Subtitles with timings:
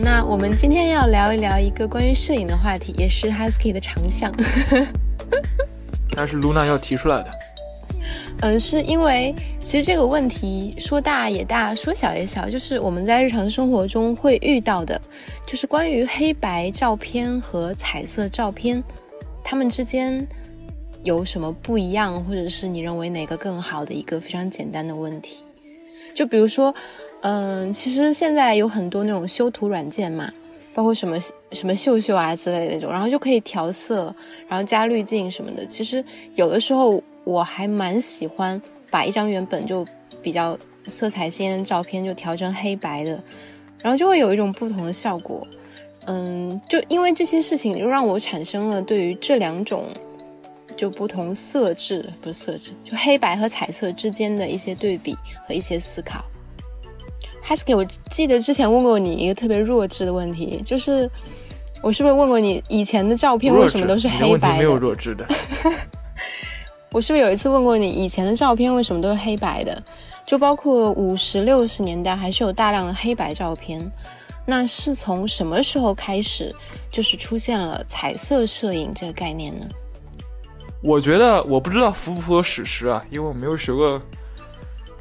[0.00, 4.32] 那我们今天要聊一聊一个关于摄影的话题，也是 Husky 的长项。
[6.16, 7.30] 那是 Luna 要提出来的。
[8.40, 15.00] 嗯，是因为其实这个问题说大也大，说小也小，就是我们在日常生活中会遇到的，
[15.46, 18.82] 就是关于黑白照片和彩色照片，
[19.42, 20.26] 它们之间
[21.02, 25.44] 有什么不一样，或者是你认为哪个更好的一个非常简单的问题。
[26.14, 26.72] 就比如说，
[27.26, 30.30] 嗯，其实现在有很多那种修图软件嘛，
[30.74, 31.18] 包括什么
[31.52, 34.14] 什么秀秀啊之类的那种，然后就可以调色，
[34.46, 35.64] 然后加滤镜什么的。
[35.64, 38.60] 其实有的时候我还蛮喜欢
[38.90, 39.86] 把一张原本就
[40.22, 43.18] 比较色彩鲜艳的照片就调成黑白的，
[43.80, 45.46] 然后就会有一种不同的效果。
[46.04, 49.86] 嗯，就因为这些事情，就让我产生了对于这两种
[50.76, 55.16] 就不同色质，不是色质，就黑白和彩色之间的一些对比
[55.48, 56.22] 和一些思考。
[57.46, 61.08] Husky，我记得之前问过你一个特别弱智的问题，就是
[61.82, 64.58] 我是不是问过你以前的照片为什么都是黑白的？
[64.58, 65.26] 没有弱智的。
[66.90, 69.82] 我是不是有一次问过你以前的照片为什么都是黑白的？
[70.24, 73.90] 就包括五十六十年代还是有大量的黑白照片。
[74.46, 76.54] 那是从什么时候开始，
[76.90, 79.66] 就是出现了彩色摄影这个概念呢？
[80.82, 84.00] 我觉得我不知道符不符合史实啊，因为我没有学过，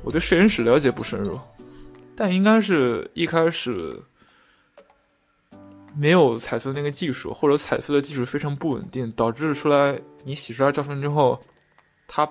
[0.01, 1.39] 我对摄影史了解不深入。
[2.15, 4.01] 但应该是一开始
[5.95, 11.39] 没有彩色那个技术，或者彩色的技术非常不稳定，导致出来你洗出来照片之后，
[12.07, 12.29] 它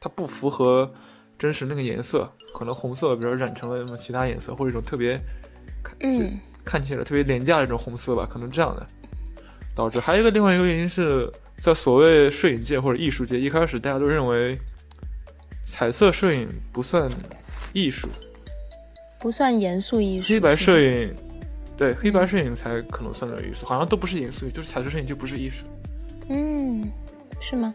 [0.00, 0.92] 它不符合
[1.38, 5.20] 真实那个颜色，可能红色比如染成了什么其他颜色，或者一种特别。
[6.00, 8.86] 嗯，看起来特别廉价的一种红色吧，可能这样的
[9.74, 9.98] 导致。
[9.98, 11.28] 还有一个另外一个原因是
[11.58, 14.56] 在所谓摄影界或者艺术界，一开始大家都认为
[15.64, 17.10] 彩色摄影不算
[17.72, 18.08] 艺术，
[19.22, 20.26] 不算严肃艺术。
[20.28, 21.14] 黑白摄影，
[21.76, 25.64] 对，黑白摄影才可能算点艺术，好像都不是严肃，就是彩色摄影就不是艺术。
[26.28, 26.90] 嗯，
[27.40, 27.72] 是吗？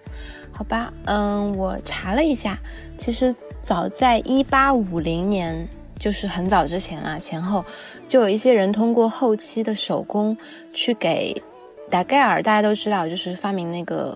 [0.51, 2.59] 好吧，嗯，我查了一下，
[2.97, 5.65] 其实早在一八五零年。
[5.99, 7.65] 就是很早之前啦，前后
[8.07, 10.37] 就有一些人通过后期的手工
[10.71, 11.35] 去给
[11.89, 14.15] 达盖尔，大家都知道，就是发明那个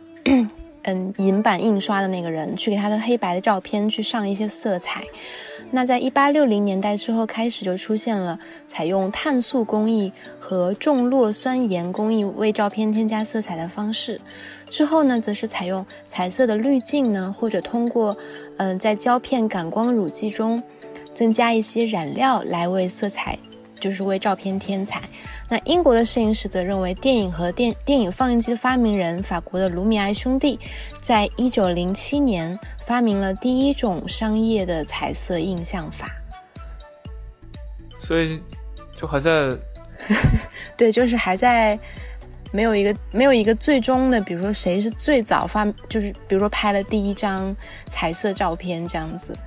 [0.83, 5.03] 嗯银版印刷的那个人，去给他的黑白的照片去上一些色彩。
[5.71, 8.37] 那在一八六零年代之后开始就出现了
[8.67, 14.19] 采用碳素工艺和重铬酸盐工艺为照片添加色彩的方式。
[14.69, 18.15] 之后呢，则是采用彩色的滤镜呢，或者通过
[18.57, 20.61] 嗯在胶片感光乳剂中。
[21.13, 23.37] 增加一些染料来为色彩，
[23.81, 25.01] 就是为照片添彩。
[25.49, 30.57] 那英国的摄影师则认为，电影和电电影放映机的发明人法国的卢米埃兄弟，
[31.01, 36.09] 在一九零七年发明了第一种商业的彩色印象法。
[37.99, 38.41] 所以，
[38.95, 39.55] 就还在，
[40.77, 41.77] 对，就是还在
[42.51, 47.55] 没有一个没有一个最终的，比如说谁是最早发，就是比如说拍了第一张
[47.89, 49.37] 彩色照片这样子。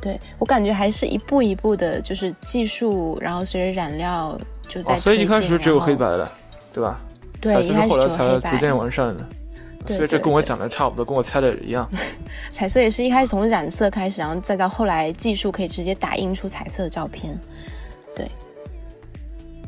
[0.00, 4.38] 对我感觉还是一步一步的，就是技术，然后随着染料
[4.68, 4.98] 就在。
[4.98, 6.30] 所以一开始只有黑白的，
[6.72, 7.00] 对吧？
[7.40, 9.26] 对，一开始后来才逐渐完善的。
[9.86, 11.88] 对，所以这跟我讲的差不多，跟我猜的一样。
[12.52, 17.38] 彩色也是一开始从染色开始，然后再到后来技术可以直接打印出彩色的照片。
[18.16, 18.26] 对。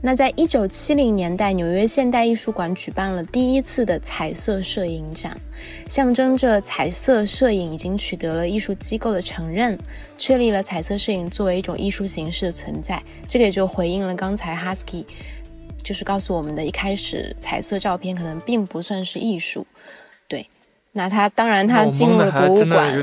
[0.07, 5.37] 那在一九七零年代，纽约现代艺术馆举办了第一次的彩色摄影展，
[5.89, 9.77] 象征着彩色摄影已经取得了艺术机构的承认，
[10.17, 13.03] 确立了彩色摄影作为一种艺术形式的存在。
[13.27, 15.05] 这个也就回应了刚才 Husky
[15.83, 19.67] 就是告诉我们的一开始，彩色照片可能并不算是艺术。
[20.29, 20.49] 对，
[20.93, 22.95] 那他当然他进入了博物馆，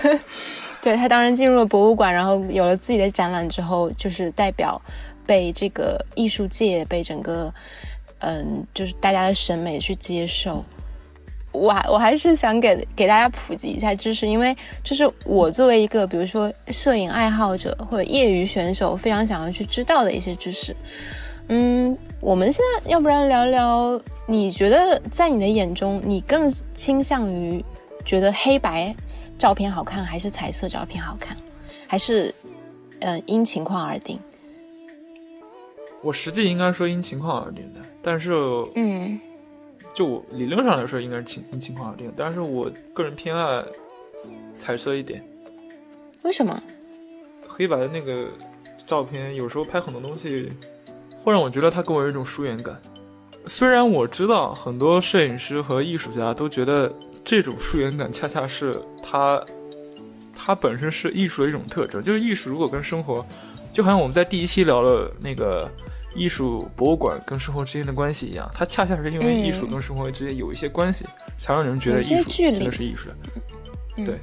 [0.80, 4.80] 对他当然进入了博物馆，然后有了自己的展览之后，就是代表。
[5.28, 7.52] 被这个艺术界，被整个，
[8.20, 10.64] 嗯，就是大家的审美去接受。
[11.52, 20.74] 我还我还是想给给大家普及一下知识，因为就是我作为一个比如说摄影爱好者或者业余选手，非常想要去知道的一些知识。
[21.48, 27.64] 嗯，我们现在要不然聊聊，你觉得在你的眼中，你更倾向于
[28.04, 28.94] 觉得黑白
[29.38, 31.36] 照片好看，还是彩色照片好看，
[31.86, 32.34] 还是
[33.00, 34.18] 嗯因情况而定？
[36.02, 38.32] 我实际应该说因情况而定的，但是，
[38.76, 39.18] 嗯，
[39.92, 43.64] 就我理论上来说应该是情因情况而定，但是我个人偏爱
[44.54, 45.26] 彩色一点。
[46.22, 46.62] 为什么？
[47.48, 48.28] 黑白的那个
[48.86, 50.52] 照片有时候拍很多东西，
[51.18, 52.80] 会让我觉得它给我有一种疏远感。
[53.46, 56.92] 虽然我知道很多摄影师和艺术家都觉得
[57.24, 59.44] 这种疏远感恰恰是它，
[60.32, 63.26] 它本身是艺术的一种特征，就是艺术如果跟生活。
[63.70, 65.70] 就好像我们在第一期聊了那个
[66.14, 71.04] 艺术博物馆跟生活之间的关系一样，它恰恰是因为艺术跟生活之间有一些关系，
[71.36, 73.10] 才让人觉得艺术真的是艺术。
[73.96, 74.18] 对，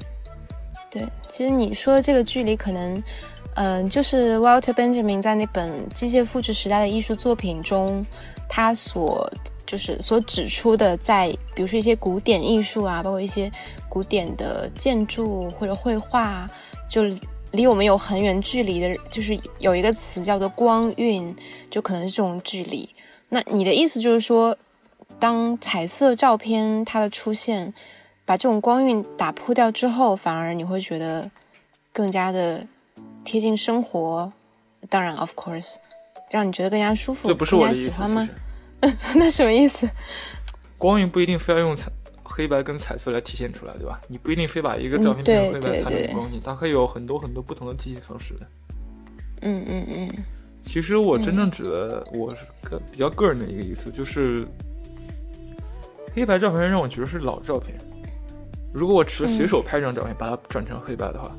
[0.90, 3.02] 对，其实你说的这个距离可能，
[3.54, 8.04] 嗯，就是 Walter Benjamin 在那本《机械复制时代的艺术作品》中，
[8.48, 9.30] 他所
[9.64, 13.50] 就是所指出的，在比如说一些古典艺术啊，包括一些
[13.88, 16.46] 古典的建筑或者绘画，
[16.88, 17.02] 就。
[17.56, 21.34] 离我们有很远距离的，就是有一个词叫做光晕，
[21.68, 22.88] 就可能是这种距离。
[23.30, 24.56] 那你的意思就是说，
[25.18, 27.74] 当彩色照片它的出现，
[28.24, 31.28] 把这种光晕打破掉之后，反而你会觉得
[31.92, 32.64] 更加的
[33.24, 34.32] 贴近生活。
[34.88, 35.74] 当然，of course，
[36.30, 38.28] 让你觉得更加舒服，更加喜欢吗？
[39.16, 39.88] 那什么意思？
[40.78, 41.90] 光晕不一定非要用彩。
[42.36, 43.98] 黑白跟彩色来体现出来，对吧？
[44.08, 48.46] 你不一定非把一个照片变成黑白才能光影，它可以有很多很多不同的体现方式的。
[49.40, 50.10] 嗯嗯嗯。
[50.60, 54.46] 其实我真正指的，我是个比较个人的一个意思，就是
[56.14, 57.74] 黑白照片让我觉得是老照片。
[58.70, 61.34] 如果我只是随手拍一张照片，把它转成黑白的话，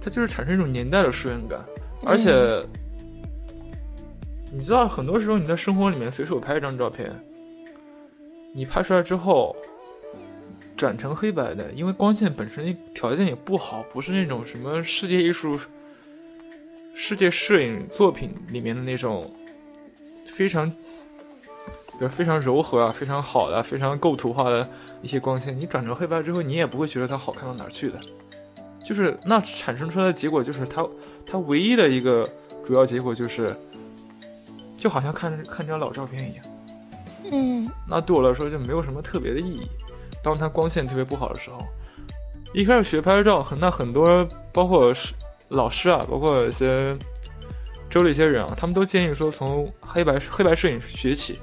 [0.00, 1.64] 它就是产生一种年代的疏远感。
[2.04, 2.66] 而且，
[4.52, 7.08] 你知道，很多时候你在生活里面随手拍一张照片，
[8.52, 9.54] 你拍出来之后。
[10.78, 15.58] 转成黑白的，因为光线本身条件也不好，不是那种什么世界艺术、
[16.94, 19.34] 世界摄影作品里面的那种
[20.24, 20.76] 非常，比
[21.98, 24.66] 如非常柔和啊、非常好的、非常构图化的
[25.02, 25.58] 一些光线。
[25.58, 28.00] 你转成黑白之后，你也不会觉得它好看到哪儿去的。
[28.84, 30.86] 就是那产生出来的结果，就是它
[31.26, 32.26] 它唯一的一个
[32.64, 33.54] 主要结果就是，
[34.76, 36.44] 就好像看看张老照片一样。
[37.32, 39.66] 嗯，那对我来说就没有什么特别的意义。
[40.22, 41.58] 当它光线特别不好的时候，
[42.52, 45.14] 一开始学拍照，很那很多包括是
[45.48, 46.96] 老师啊，包括一些
[47.90, 51.38] 周围一些人啊，他们都建议说从黑白黑白摄影学起，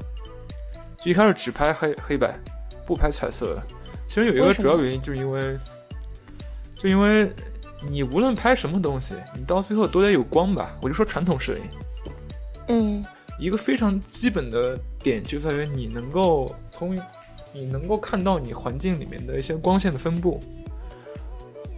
[1.03, 2.37] 就一开始只拍黑黑白，
[2.85, 3.63] 不拍彩色的。
[4.07, 5.57] 其实有一个主要原因，就是因为
[6.75, 7.31] 就因为
[7.89, 10.75] 你无论拍什么东西，你到最后都得有光吧。
[10.81, 11.61] 我就说传统摄影，
[12.67, 13.05] 嗯，
[13.39, 16.97] 一个非常基本的点就在于你能够从。
[17.55, 20.41] 你能够看到你环境里面的一些光线的分布，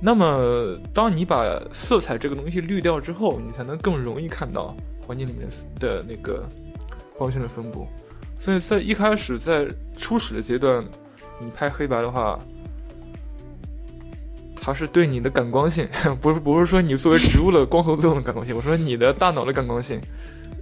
[0.02, 4.76] 那么当你把色彩这个东西滤掉之后，你才能更容易看到
[5.06, 5.48] 环境里面
[5.80, 6.44] 的那个
[7.16, 7.88] 光线的分布。
[8.40, 10.84] 所以在一开始在初始的阶段，
[11.40, 12.40] 你拍黑白的话，
[14.60, 15.88] 它是对你的感光性，
[16.20, 20.02] 不是不是说你作为植物的光合作用的感光性， 我说你的大脑的感光性，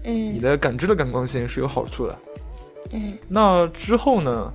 [0.04, 2.20] 嗯，你的感知的感光性是有好处的，
[2.92, 4.54] 嗯，那之后呢？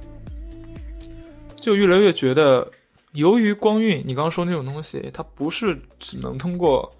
[1.60, 2.68] 就越来越觉得，
[3.12, 6.90] 由于光晕，你刚刚说那种东西，它不是只能通过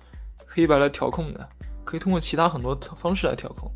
[0.47, 1.49] 黑白来调控的，
[1.85, 3.71] 可以通过其他很多方式来调控。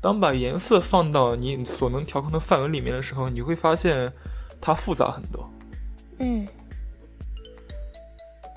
[0.00, 4.12] 当把颜色放到你所能调控的范围里面的时候，你会发现
[4.60, 5.50] 它复杂很多。
[6.18, 6.46] 嗯。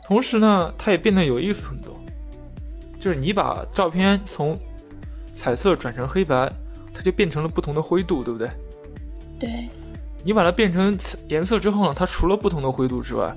[0.04, 1.96] 同时呢，它也变得有意思很多。
[3.00, 4.60] 就是你把照片从
[5.34, 6.52] 彩色转成黑白，
[6.94, 8.50] 它就变成了不同的灰度，对不对？
[9.40, 9.70] 对。
[10.24, 13.36] 你把它变成颜色之后呢，它除了不同的灰度之外，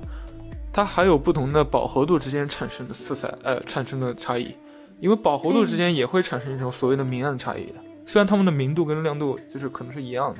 [0.71, 4.55] 它还有不同的饱和度之间产生的色彩，呃，产生的差异。
[4.99, 7.75] 因为饱和度之间也会产生一种所谓的明暗差异的。
[8.05, 10.39] 虽然它们的明度跟亮度就是可能是一样的，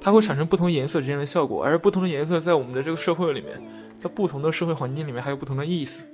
[0.00, 1.62] 它会产生不同颜色之间的效果。
[1.62, 3.60] 而不同的颜色在我们的这个社会里面，
[4.00, 6.04] 在不同的社会环境里面还有不同的意思。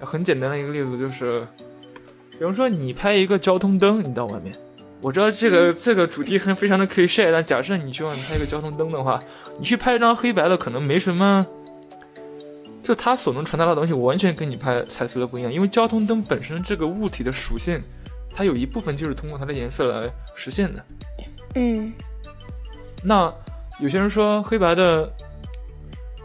[0.00, 1.46] 很简单的一个例子就是，
[2.32, 4.54] 比方说你拍一个交通灯，你到外面。
[5.06, 9.22] 我知道这个这个主题很非常的 cliche，但假设你去拍一个交通灯的话，
[9.56, 11.46] 你去拍一张黑白的可能没什么，
[12.82, 17.80] 就它所能传达的东西完全跟你拍彩色的不一样，因为交通灯本身这个物体的属性，
[18.34, 20.84] 它有一部分就是通过它的颜色来实现的。
[21.54, 21.92] 嗯，
[23.04, 23.32] 那
[23.78, 25.08] 有些人说黑白的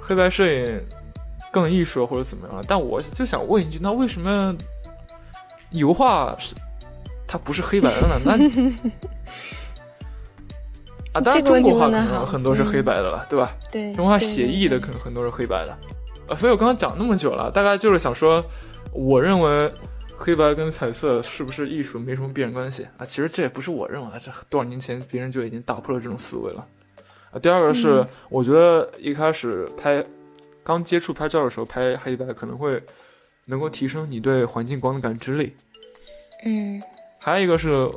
[0.02, 0.82] 黑白摄影
[1.52, 4.56] 更艺术或者怎么样，但我就想问一句，那为什么
[5.70, 6.56] 油画是？
[7.32, 8.34] 它不是黑白的了， 那
[11.14, 13.56] 啊，当然中国画可能很多是黑白的了，对吧？
[13.72, 15.72] 对，中国画写意的可能很多是黑白的，
[16.28, 18.44] 啊，所以我刚刚讲那么久了，大概就是想说，
[18.92, 19.72] 我认为
[20.18, 23.06] 黑白跟彩色是不是艺术没什么必然关系啊？
[23.06, 26.68] 其实这也不是我认为，这多少年前别人就已经打破了这种思维了
[27.32, 27.40] 啊。
[27.40, 30.04] 第二个是，我觉得一开始拍
[30.66, 32.84] 刚接触拍照的时候拍黑白可能会
[33.46, 35.56] 能够提升你对环境光的感知力，
[36.44, 36.82] 嗯。
[37.24, 37.88] 还有一个是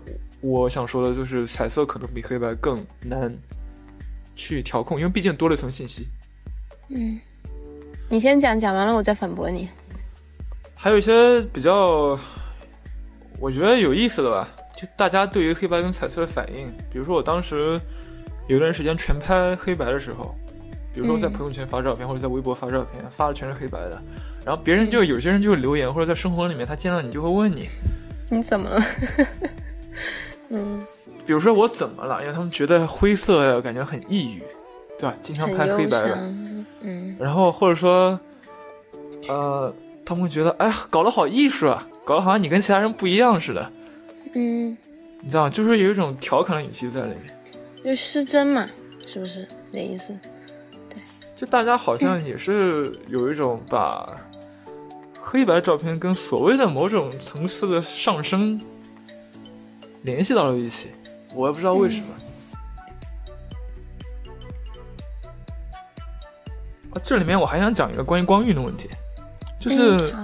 [0.42, 3.34] 我想说的，就是彩色可能比黑白更难
[4.36, 6.06] 去调控，因为毕竟多了一层信息。
[6.90, 7.18] 嗯，
[8.10, 9.66] 你先讲，讲完了我再反驳你。
[10.74, 12.18] 还有一些比较
[13.40, 17.80] 我觉得有意思的吧，就大家对于黑白跟彩色的反应，比如说我当时
[18.46, 20.34] 有段时间全拍黑白的时候，
[20.92, 24.02] 比如说在朋友圈发照片或者在微博发照片，发的全是黑白的，
[24.44, 27.70] 然后别人就有些人就会留言，或者在生活里面他见到你就会问你，
[28.30, 28.82] 你怎么了？
[30.50, 30.80] 嗯，
[31.26, 32.20] 比如说我怎么了？
[32.22, 34.42] 因为他们觉得灰色感觉很抑郁，
[34.98, 35.14] 对吧？
[35.22, 36.32] 经常拍黑白的，
[36.80, 38.18] 嗯，然后或者说，
[39.28, 39.72] 呃，
[40.04, 43.72] 他们会觉得，哎呀，搞得好艺术啊，搞得好像你跟其他人不一样似的，
[44.34, 44.76] 嗯，
[45.20, 47.36] 你知道就是有一种调侃的语气在里面，
[47.84, 48.68] 就失真嘛，
[49.06, 50.14] 是不是这意思？
[50.90, 51.02] 对，
[51.34, 54.14] 就大家好像也是有一种把
[55.24, 58.60] 黑白照片跟所谓的某种层次的上升。
[60.02, 60.90] 联系到了一起，
[61.34, 62.06] 我也不知道为什么。
[66.90, 68.90] 啊，这里面我还想讲一个关于光晕的问题，
[69.58, 70.14] 就是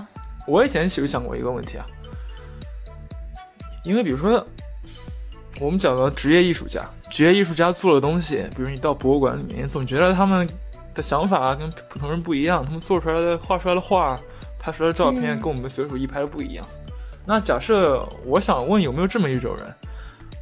[0.46, 1.86] 我以前其实想过一个问题啊，
[3.82, 4.46] 因为比如说
[5.62, 10.46] 我们讲的职业艺术家，职业艺术家做的东西，比如你到博物馆里面，总觉得他们
[10.94, 14.20] 的想法跟普通人不一样，他们做出来的画出来的画、
[14.60, 16.64] 拍出来的照片跟我们随手一拍的不一样。
[17.26, 19.74] 那假设我想问有没有这么一种人，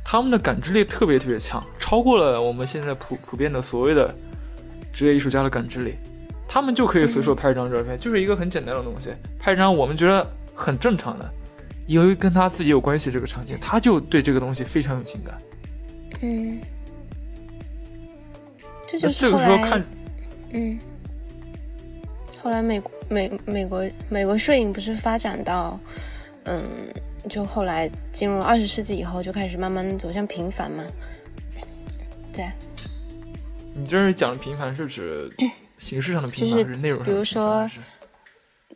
[0.05, 4.15] 他们的感知力特别特别强，超过了我们现在普普遍的所谓的
[4.93, 5.95] 职业艺术家的感知力，
[6.49, 11.31] 他们就可以随手拍一张照片，就是一个很简单的东西，拍一张我们觉得很正常的，
[11.87, 15.37] 由于跟他自己有关系这个场景，他就对这个东西非常有情感。
[16.23, 16.61] 嗯，
[18.87, 19.83] 这就是后来，
[20.53, 20.79] 嗯，
[22.43, 25.79] 后来美国美美国美国摄影不是发展到。
[26.51, 26.65] 嗯，
[27.29, 30.83] 就后来进入二十世纪以后，就开始慢慢走向平凡嘛。
[32.33, 32.49] 对，
[33.75, 35.31] 你这是讲的平凡是指
[35.77, 37.05] 形式上的平凡，还是内容上？
[37.05, 37.71] 比如说，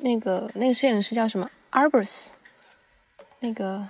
[0.01, 2.33] 那个那个摄影师叫什么？Arbus，
[3.41, 3.89] 那个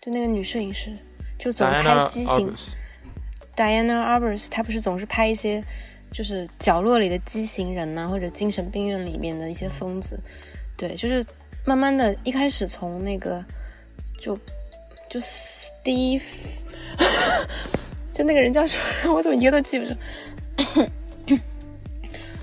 [0.00, 0.96] 就那个女摄影师，
[1.36, 2.54] 就总拍畸形。
[3.56, 5.64] Diana Arbus，她不是总是拍一些
[6.10, 10.18] 就是角落里的畸形人呐，或者精神病院里面的一些疯子。
[10.76, 11.24] 对，就是。
[11.68, 13.44] 慢慢的，一开始从那个，
[14.20, 14.38] 就
[15.08, 16.22] 就 Steve，
[18.14, 19.10] 就那个人叫什么？
[19.12, 19.92] 我怎么一个都记不住。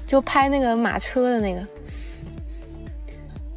[0.06, 1.66] 就拍那个马车的那个。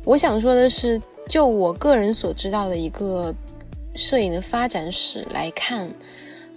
[0.05, 3.35] 我想说的是，就我个人所知道的一个
[3.97, 5.91] 摄影的发展史来看，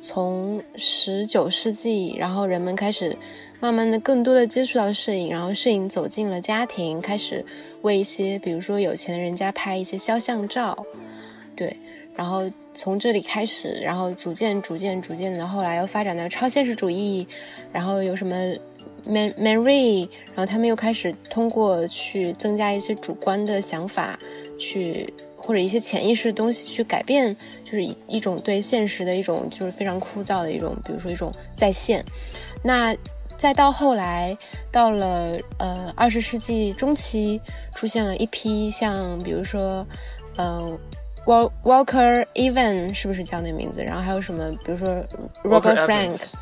[0.01, 3.18] 从十九世纪，然后人们开始。
[3.62, 7.46] 慢慢的，更多的接触到摄影，然后摄影走进了家庭，开始
[7.82, 10.86] 为一些，比如说有钱的人家拍一些肖像照，
[11.58, 11.75] 对，
[12.15, 17.27] 然后从这里开始，然后逐渐、逐渐、逐渐的，后来又发展到超现实主义，
[17.74, 18.34] 然后有什么
[19.06, 24.18] man manry，然后他们又开始通过去增加一些主观的想法，
[24.58, 27.36] 去或者一些潜意识的东西去改变，
[27.69, 32.03] 就是一一种对现实的一种就是非常枯燥的一种，比如说一种再现，
[32.63, 32.95] 那。
[33.38, 34.38] 再到后来，
[34.69, 37.39] 到了呃二十世纪中期，
[37.73, 39.88] 出现了一批像比如说，
[40.35, 40.77] 呃
[41.25, 43.81] ，Wal Walker Evans 是不是叫那名字？
[43.81, 44.89] 然后还有什么，比如说
[45.45, 46.33] Robert Frank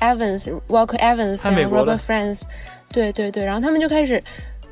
[0.00, 2.42] Evans Walker Evans Robert Frank，
[2.90, 4.22] 对对对，然后他们就开始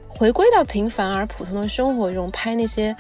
[0.07, 2.95] 回归到平凡而普通的生活中拍那些，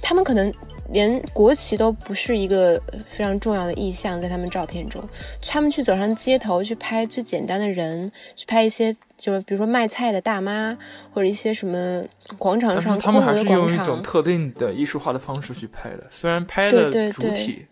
[0.00, 0.50] 他们可能。
[0.92, 5.02] 连国旗都不是一个非常重要的意象，在他们照片中，
[5.40, 10.76] 他们去走上街头去拍最简单的人，去拍一些就是比如说卖菜的大妈，
[11.12, 12.02] 或者一些什么
[12.38, 17.66] 广场上他们还是用一种特定的艺术化的方式去拍的，虽然拍的主体，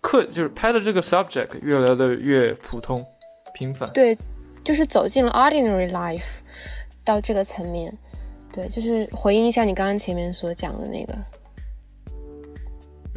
[0.00, 3.04] 客就是拍的这个 subject 越来的越普通
[3.54, 4.16] 平凡，对，
[4.62, 6.40] 就是走进了 ordinary life
[7.02, 7.96] 到这个层面，
[8.52, 11.16] 对，就是回应一下你刚刚前面所讲的那个。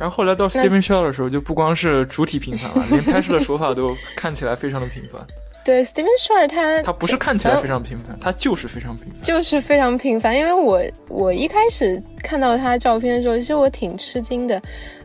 [0.02, 5.22] 然后后来到 Steven Shaw 的时候，就不光是主体平凡了， 连拍摄的手法都看起来非常的平凡。
[5.64, 10.36] 对，Steven Shaw 他他不是看起来非常平凡，他就是非常平凡，就是非常平凡。
[10.36, 14.60] 因为我我一开始看到他照片的时候，其实我挺吃惊的，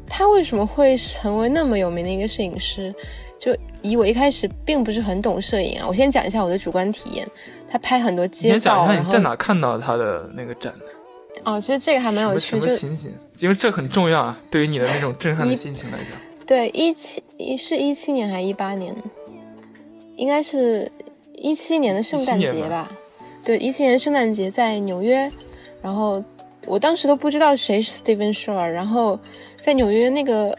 [0.08, 2.94] 他为什么会成为那么有名的一个摄影师？
[3.38, 7.28] 就以我一开始并不是很懂摄影啊，我先讲一下我的主观体验。
[7.70, 10.86] 他拍很多街道，先讲一下你在哪看到他的那个展的。
[11.46, 12.66] 哦，其实这个还蛮有趣，就
[13.38, 16.18] 因为这很重要啊，对于你的那种震撼的心情来讲。
[16.44, 18.92] 对，一七一是一七年还是一八年？
[20.16, 20.90] 应该是
[21.34, 22.90] 一七年的圣诞节吧？
[23.44, 25.30] 对，一七年圣诞节在纽约，
[25.80, 26.20] 然后
[26.66, 29.16] 我当时都不知道谁是 Steven Shore，然后
[29.60, 30.58] 在纽约那个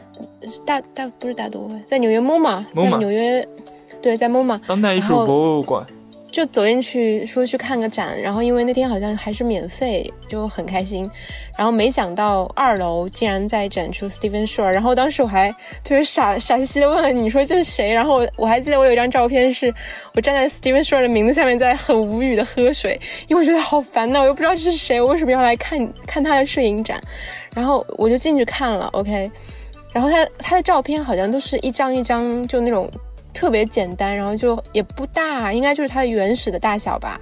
[0.65, 3.46] 大大不是大都会，在纽约 MoMA，在纽约
[4.01, 5.86] 对，在 MoMA 当代艺术博物馆。
[6.38, 11.10] 就走进去说去看个展，然后因为那天好像还是免费，就很开心。
[11.58, 15.50] 然后没想到二楼竟然在展出 Steven Shore，然后当时我还
[15.84, 17.91] 特别傻傻兮兮的问了你说这是谁？
[17.91, 19.74] 然后我还记得我有一张照片是
[20.13, 27.01] 我站在 Steven Shore 的名字下面，在很无语的喝水，因为我觉得好烦呐，我又不知道这是谁，我为什么要来看看他的摄影展？
[27.56, 29.32] 然后我就进去看了，OK。
[29.91, 32.88] 然后他他的照片好像都是一张一张，就那种
[33.38, 37.22] 特别简单，然后就也不大，应该就是它的原始的大小吧，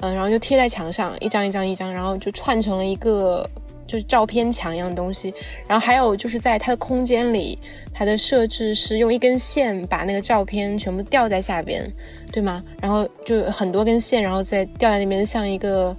[0.00, 3.46] 嗯，然后就贴在墙上，一张一张一张，然后就串成了一个
[3.86, 5.34] 就是照片墙一样的东西。
[5.68, 7.58] 然后还有就是在它的空间里，
[7.92, 11.86] 它的设置是用一根线把那个照片全部吊在下边，
[12.32, 12.64] 对吗？
[12.80, 15.94] 然后就很多根线，然后再吊在那边，像一个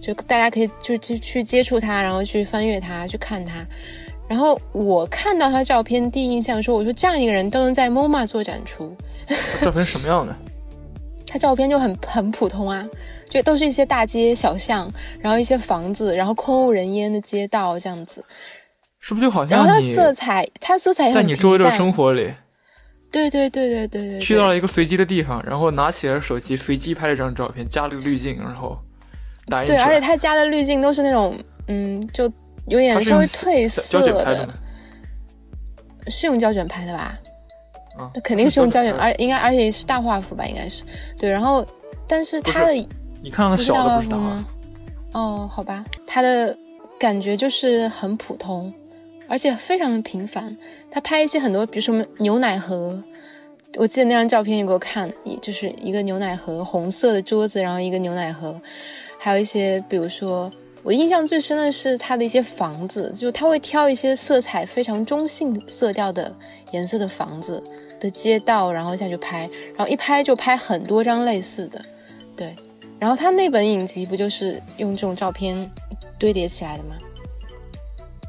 [0.00, 3.66] 就大家可以就去去接触它，然后去翻阅它，去看它。
[4.26, 8.96] 然后我看到他照片，第一印象说：“我说这样一个人都能在 MoMA 做展出，
[9.60, 10.34] 照片什么样的？
[11.28, 12.88] 他照片就很很普通啊，
[13.28, 14.90] 就都是一些大街小巷，
[15.20, 18.24] 然后一些房子，然后空无人烟的街道这样子，
[19.00, 19.58] 是不是就好像？
[19.58, 22.32] 然后他色彩，他色彩在你周围的生活里，
[23.10, 28.78] 对对对对对对，去到了一个随机的地方，然后拿起了手机，随机拍了一张照片，加了个滤镜，然后
[29.48, 31.38] 打印对，而且他加的滤镜都是那种，
[31.68, 32.32] 嗯，就。
[32.66, 34.48] 有点稍微褪色的，
[36.08, 37.18] 是用胶卷拍的吧？
[38.14, 40.46] 那肯定是用胶卷，而应该而且是大画幅吧？
[40.46, 40.82] 应该是
[41.16, 41.30] 对。
[41.30, 41.64] 然后，
[42.08, 42.72] 但是它的
[43.22, 44.46] 你看到它小的不是大吗？
[45.12, 46.56] 哦，好吧，它的
[46.98, 48.72] 感觉就是很普通，
[49.28, 50.56] 而且非常的平凡。
[50.90, 53.02] 他拍一些很多，比如什么牛奶盒，
[53.76, 58.60] 我记得那张照片你给我看，就是一个牛奶盒，红色的桌子，然后一个牛奶盒，
[59.18, 60.50] 还有一些比如说。
[60.84, 66.32] 我印象最深的是他的一些房子，就他会挑一些色彩非常中性色调的
[66.72, 67.62] 颜色的房子
[67.98, 71.82] 的街道，然后下去拍，然后一拍就拍很多张类似的，
[72.36, 72.54] 对。
[73.00, 75.70] 然后他那本影集不就是用这种照片
[76.18, 76.96] 堆叠起来的吗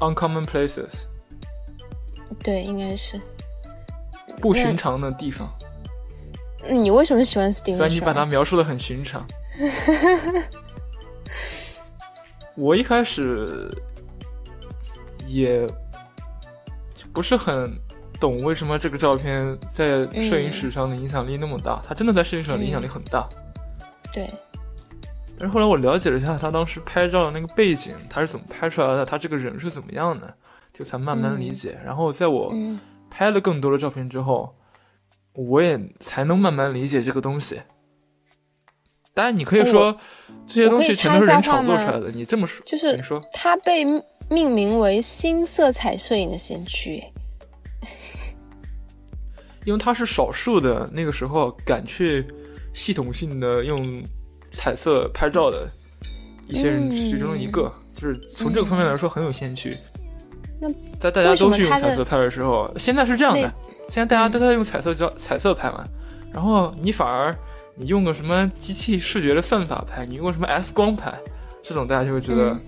[0.00, 1.04] ？Uncommon places。
[2.42, 3.20] 对，应该是
[4.40, 5.48] 不寻常的地方。
[6.68, 7.76] 你为什么喜欢 Steven？
[7.76, 9.26] 虽然你把它描述的很寻常。
[12.56, 13.70] 我一开始
[15.26, 15.68] 也
[17.12, 17.78] 不是很
[18.18, 21.82] 懂为什么这个照片在摄影史上的影响力那么大。
[21.86, 23.28] 它真的在摄影史上的影响力很大。
[24.12, 24.28] 对。
[25.38, 30.34] 但是后来我了解了一下他当时拍照的那个背景，他是怎么拍出来的，他这个人是怎么样的，
[30.72, 31.78] 就才慢慢理解。
[31.84, 32.54] 然后在我
[33.10, 34.56] 拍了更多的照片之后，
[35.34, 37.60] 我也才能慢慢理解这个东西。
[39.16, 39.96] 当然，你可以说
[40.46, 42.10] 这些东西全都是人炒作出来的。
[42.10, 43.82] 你这么说，就是你说它被
[44.28, 47.02] 命名为新色彩摄影的先驱，
[49.64, 52.26] 因为他是少数的那个时候敢去
[52.74, 54.04] 系统性的用
[54.50, 55.66] 彩色拍照的
[56.46, 59.74] 一些人其中一个，就是从这个方面来说很有先驱。
[60.60, 63.50] 那在大家都去用彩色拍的时候，现在是这样的，
[63.88, 65.86] 现在大家都在用彩色胶彩色拍嘛，
[66.34, 67.34] 然后你反而。
[67.78, 70.06] 你用个什么机器视觉的算法拍？
[70.06, 71.12] 你用个什么 S 光拍？
[71.62, 72.58] 这种大家就会觉得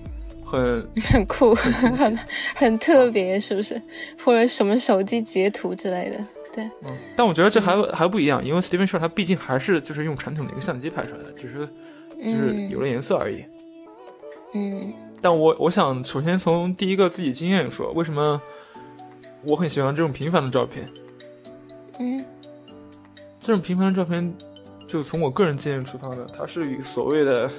[0.44, 2.18] 很 很酷，很
[2.54, 3.80] 很特别，是不是？
[4.22, 6.24] 或者什么手机截图之类的？
[6.52, 6.64] 对。
[6.82, 6.96] 嗯。
[7.16, 11.66] 但我觉得这还还不一样，因为 Steven Shore 他毕竟还是就是用传统的一个相机拍出来的，只是
[12.22, 13.44] 就是有了颜色而已。
[14.52, 14.92] 嗯。
[15.22, 18.40] 但我我想首先从第一个自己经验说，为什么
[19.42, 20.86] 我很喜欢这种平凡的照片？
[21.98, 22.22] 嗯。
[23.40, 24.34] 这种平凡的照片。
[24.88, 27.50] 就从我个人经验出发的，它是与所谓的，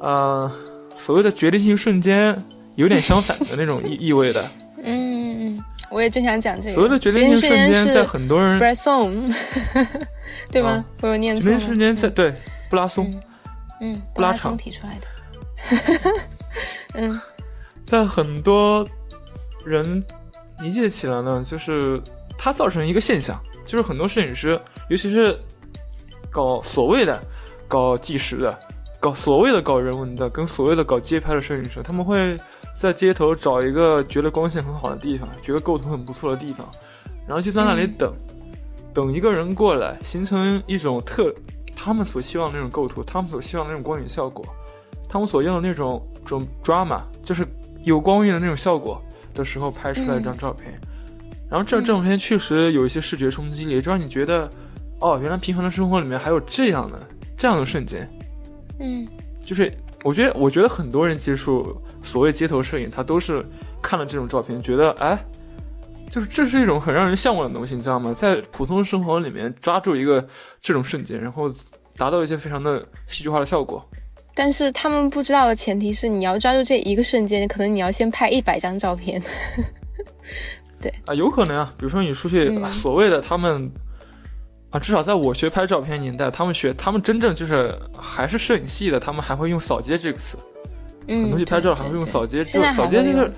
[0.00, 0.50] 啊，
[0.94, 2.40] 所谓的决定性瞬间
[2.76, 4.48] 有点相反的那种意 意味的。
[4.84, 6.74] 嗯，我也正想讲这个。
[6.74, 9.34] 所谓的决定性瞬间，在很多人 b r a s o n
[10.52, 10.84] 对吗？
[11.00, 11.42] 我有念错。
[11.42, 12.32] 决定瞬间在对
[12.70, 13.12] 布拉松，
[13.80, 16.12] 嗯，布拉松提出来的。
[16.94, 17.20] 嗯，
[17.84, 18.86] 在很多
[19.64, 20.00] 人
[20.60, 22.00] 理解起来呢，就是
[22.38, 24.58] 它造成一个现象，就是很多摄影师，
[24.88, 25.36] 尤其是。
[26.38, 27.20] 搞所谓的
[27.66, 28.56] 搞纪实的，
[29.00, 32.36] 搞所谓的搞人文的，跟所谓的搞街拍的摄影师，他们会
[32.80, 36.64] 在街头找一个觉得光线很好的地方，觉得构图很不错的地方，
[37.26, 38.14] 然后就在那里等，
[38.94, 41.34] 等一个人过来，形成一种特
[41.74, 44.44] 他们所希望那种构图，他们所希望那种光影效果，
[45.08, 47.44] 他们所要的那种种 drama，就是
[47.82, 49.02] 有光晕的那种效果
[49.34, 50.80] 的时候拍出来一张照片，
[51.50, 54.48] 然后这张照片确实有一些视觉冲击力，让你觉得。
[55.00, 57.00] 哦，原来平凡的生活里面还有这样的
[57.36, 58.08] 这样的瞬间，
[58.80, 59.06] 嗯，
[59.44, 63.44] 就是我觉得，我觉得很多人接触所谓街头摄影，他都是
[63.82, 65.18] 看了这种照片，觉得哎，
[66.10, 68.12] 就是这是一种很让人向往的东西，你知道吗？
[68.12, 70.26] 在普通生活里面抓住一个
[70.60, 71.52] 这种瞬间，然后
[71.96, 73.84] 达到一些非常的戏剧化的效果。
[74.34, 79.20] 但是他们不知道的前提是，你要抓住这一个瞬间，可能你要先拍一百张照片。
[80.80, 83.68] 对啊，有可能啊，比如说你出去，所谓的他们
[84.70, 90.36] 啊，至少在我学拍照片年代，他们学他们真正就是还是摄影系的，他们还会用扫街这个词。
[91.06, 93.32] 嗯，很多去拍照还会用扫街，就扫街就是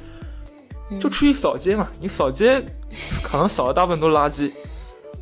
[0.98, 1.88] 就出去扫街嘛。
[2.00, 2.60] 你扫街
[3.22, 4.50] 可能扫的大部分都是垃圾。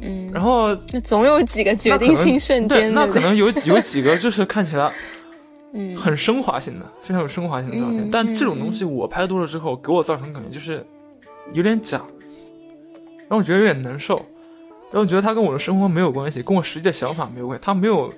[0.01, 4.91] 嗯，然后总有几个决定性瞬间，那可能有 有几个就是看起来。
[5.75, 8.09] 嗯，很升华性的，非常有升华性的照片。
[8.11, 10.83] 但这种东西我拍多了之后，给我造成感觉就是
[11.53, 12.01] 有点假，
[13.29, 14.25] 让我觉得有点难受，
[14.93, 17.63] 让我觉得它跟我的生活没有关系，跟我实际的想法没有关系。
[17.65, 18.13] 它没有，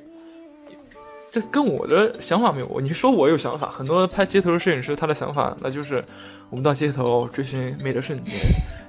[1.31, 2.81] 这跟我的想法没有。
[2.81, 6.05] 你说我有想法，很多拍街头的摄影师他的想法，那就是
[6.49, 8.35] 我们到街头追寻美的瞬间，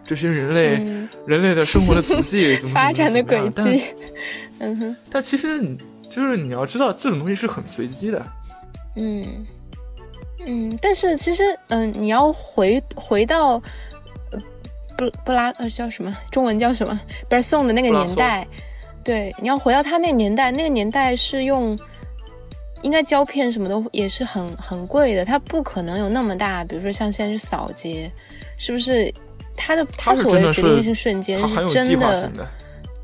[0.06, 3.84] 追寻人类人类的生活的足迹，怎么发展的轨迹。
[4.60, 4.96] 嗯哼。
[5.12, 5.78] 但其实你
[6.10, 8.24] 就是你要知道，这种东西是很随机的。
[8.96, 9.46] 嗯，
[10.46, 13.62] 嗯，但是其实，嗯，你要回回到，呃，
[15.09, 16.15] 布布拉呃叫什么？
[16.31, 16.99] 中文叫什么？
[17.27, 18.47] 不是宋的那个年代，
[19.03, 21.77] 对，你要回到他那个年代，那个年代是用，
[22.81, 28.11] 应该胶片什么的也是很很贵的，他不可能有那么大，比如说像现在是扫街，
[28.57, 29.13] 是不是？
[29.63, 32.47] 他的他所谓的决定性瞬间是真的，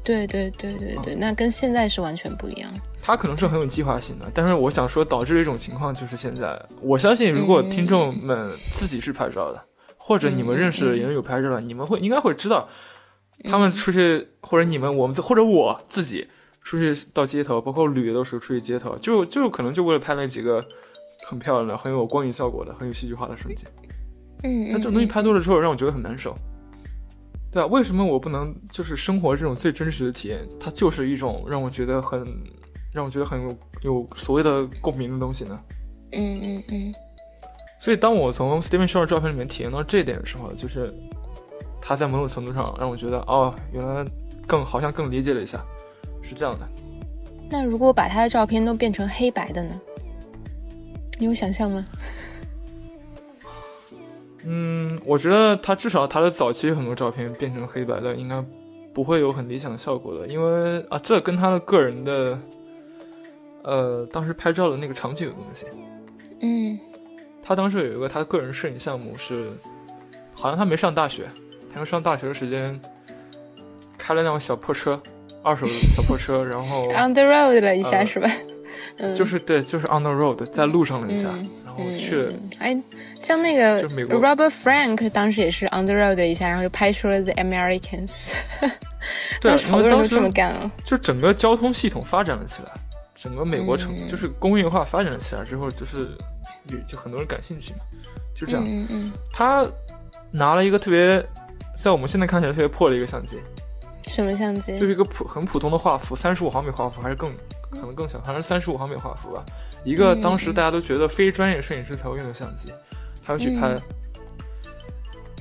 [0.03, 2.71] 对对对对对，那跟现在是完全不一样。
[2.99, 9.61] 他可能是很有计划性的，但是我想说，导致的一种情况就是现在，我相信如果听众们自己是拍照的，
[10.07, 12.69] 或者你们认识的人有拍照的，你们会应该会知道，
[13.43, 16.25] 他们出去或者你们我们或者我自己
[16.63, 20.65] 出去到街头，包括旅游的时候出去街头，就就可能就为了拍那几个
[21.25, 23.69] 很漂亮的、很有光影效果的、很有戏剧化的瞬间。
[24.43, 26.33] 嗯，但这种东西拍多了之后，让我觉得很难受。
[27.51, 30.47] 对啊，为什么我不能就是生活这种最真实的体验？
[30.57, 32.25] 它就是一种让我觉得很。
[32.93, 35.59] 让我觉得很有有所谓的共鸣的东西呢。
[36.13, 36.93] 嗯嗯嗯。
[37.79, 40.93] 所以当我从 Steven Shore 照片里面体验到这一点的时候，就是
[41.81, 44.05] 他在某种程度上让我觉得，哦，原来
[44.45, 45.63] 更好像更理解了一下，
[46.21, 46.67] 是这样的。
[47.49, 49.79] 那如果把他的照片都变成黑白的呢？
[51.19, 51.85] 你有想象吗？
[54.43, 58.43] 嗯，我觉得他至少他的早期很多照片变成黑白的，应该
[58.93, 62.39] 不会有很理想的效果的，因为啊，这跟他的个人的。
[63.63, 65.65] 呃，当时拍照的那个场景有关系。
[66.39, 66.79] 嗯，
[67.47, 69.49] 他当时有一个他个人摄影项目是，
[70.33, 71.29] 好像他没上大学，
[71.71, 72.77] 他用上大学的时间
[73.97, 75.01] 开了辆小破车，
[75.41, 78.29] 二手的小破车，然后 on the road 了一下是吧？
[78.97, 81.29] 嗯，就是对，就是 on the road，在路上了一下，
[81.65, 82.27] 然后去。
[82.59, 82.77] 哎，
[83.17, 88.33] 像那个 Robert Frank 当时也是 on the road 一下，然后就拍出了 The Americans。
[89.39, 90.69] 对，好多人都这么干了。
[90.83, 92.71] 就整个交通系统发展了起来。
[93.15, 96.09] 整个美国城就是工业化发展了起来之后，就是
[96.69, 97.79] 有就很多人感兴趣嘛，
[98.33, 98.63] 就这样。
[98.65, 99.11] 嗯嗯。
[99.31, 99.65] 他
[100.31, 101.23] 拿了一个特别，
[101.77, 103.41] 在我们现在看起来特别破的一个相机。
[104.07, 104.79] 什么相机？
[104.79, 107.31] 就是一个普很普通的画幅，三十五毫米画幅，还是更
[107.71, 109.43] 可能更小，好像是三十五毫米画幅吧。
[109.83, 112.71] 一个当时大家都觉得非专业摄影师才会用的相机，
[113.25, 113.79] 他要去拍。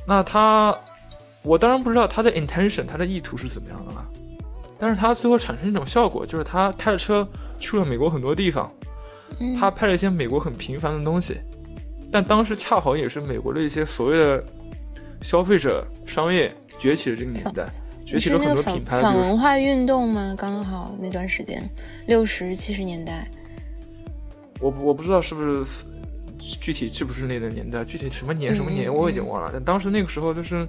[0.07, 0.79] 那他，
[1.43, 4.07] 我当然不知道他的 intention，他的意图是怎么样的了。
[4.79, 7.27] 但是他最后产生一种效果，就是他开着车。
[7.59, 8.71] 去了美国很多地方，
[9.59, 11.39] 他拍了一些美国很平凡的东西，
[12.11, 14.45] 但当时恰好也是美国的一些所谓的
[15.23, 17.67] 消费者商业崛起的这个年代，
[18.05, 19.03] 崛起了很多品牌。
[19.03, 20.35] 反文化运动吗？
[20.39, 21.63] 刚好那段时间，
[22.07, 23.29] 六十七十年代。
[24.61, 25.85] 我我不知道是不是
[26.39, 29.51] 具体是不是那个年代，具体什么年什么年我已经忘了。
[29.53, 30.67] 但当时那个时候就是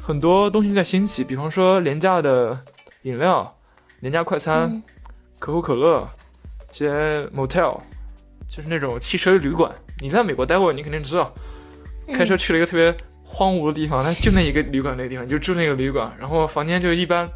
[0.00, 2.58] 很多东西在兴起，比方说廉价的
[3.02, 3.56] 饮料、
[4.00, 4.82] 廉价快餐。
[5.40, 6.27] 可口可乐，这
[6.72, 7.78] 些 motel，
[8.48, 9.70] 就是那种汽车旅馆。
[10.00, 11.32] 你在美国待过，你肯定知道。
[12.12, 16.10] 开车去了一个特别荒芜的地方，那就那一个旅馆那个地方，就住那个旅馆。
[16.18, 17.28] 然后房间就一般，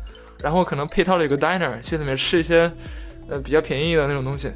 [0.42, 2.72] 然后可能配套了一个 diner，去里面吃一些
[3.28, 4.50] 呃比较便宜的那种东西。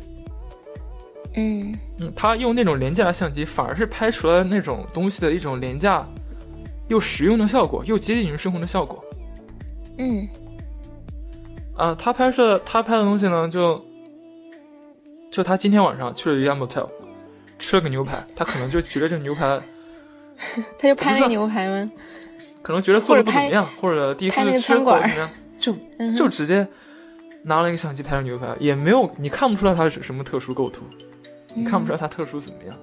[1.35, 6.07] 嗯嗯，他用那种廉价的相机，反而是拍出了那种东西的一种廉价
[6.89, 9.05] 又实用的效果，又接近于生活的效果。
[9.99, 10.27] 嗯。
[11.77, 13.85] 啊，他拍摄他拍的东西呢，就
[15.31, 16.89] 就他今天晚上去了一家 motel，
[17.59, 19.61] 吃了个牛排，他可能就觉得这个牛排，
[20.79, 21.91] 他就拍那牛排吗？
[22.63, 25.75] 可能觉得做的不怎么样，或者第一次吃餐馆怎么样，就
[26.17, 26.67] 就直接
[27.43, 30.85] 拿了一个相机拍了牛排，也没有你看不出来他是什么特殊构图，
[31.55, 32.77] 你看不出来他特殊怎么样，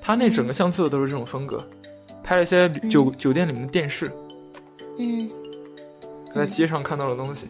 [0.00, 1.66] 他那整个相册都是这种风格，
[2.22, 4.10] 拍了一些酒酒店里面的电视，
[4.98, 5.30] 嗯，
[6.34, 7.46] 在街上看到的东西。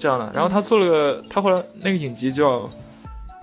[0.00, 2.70] 这样的，然后他做了个，他后来那个影集叫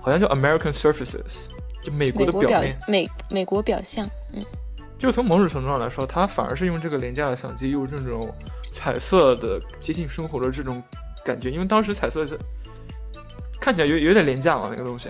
[0.06, 1.48] 好像叫 American Surfaces，
[1.84, 4.46] 就美国的表面，美美国表象，嗯，
[5.00, 8.32] 就从某种程度上来说，它反而是用这个廉价的相机，用这种
[8.72, 10.82] 彩色的接近生活的这种
[11.26, 12.38] 感觉，因为当时彩色是
[13.60, 15.10] 看起来有有点廉价嘛，那个东西，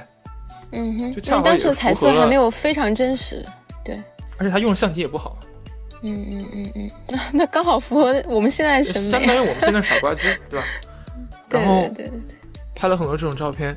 [0.71, 3.45] 嗯哼，就恰好当时彩色还没有非常真实，
[3.83, 4.01] 对，
[4.37, 5.37] 而且他用的相机也不好。
[6.01, 10.65] 嗯嗯嗯嗯，那那刚好符合我们现在的审美，相当于我们现在傻瓜机，对吧？
[11.49, 12.21] 然后对对对，
[12.75, 13.75] 拍了很多这种照片，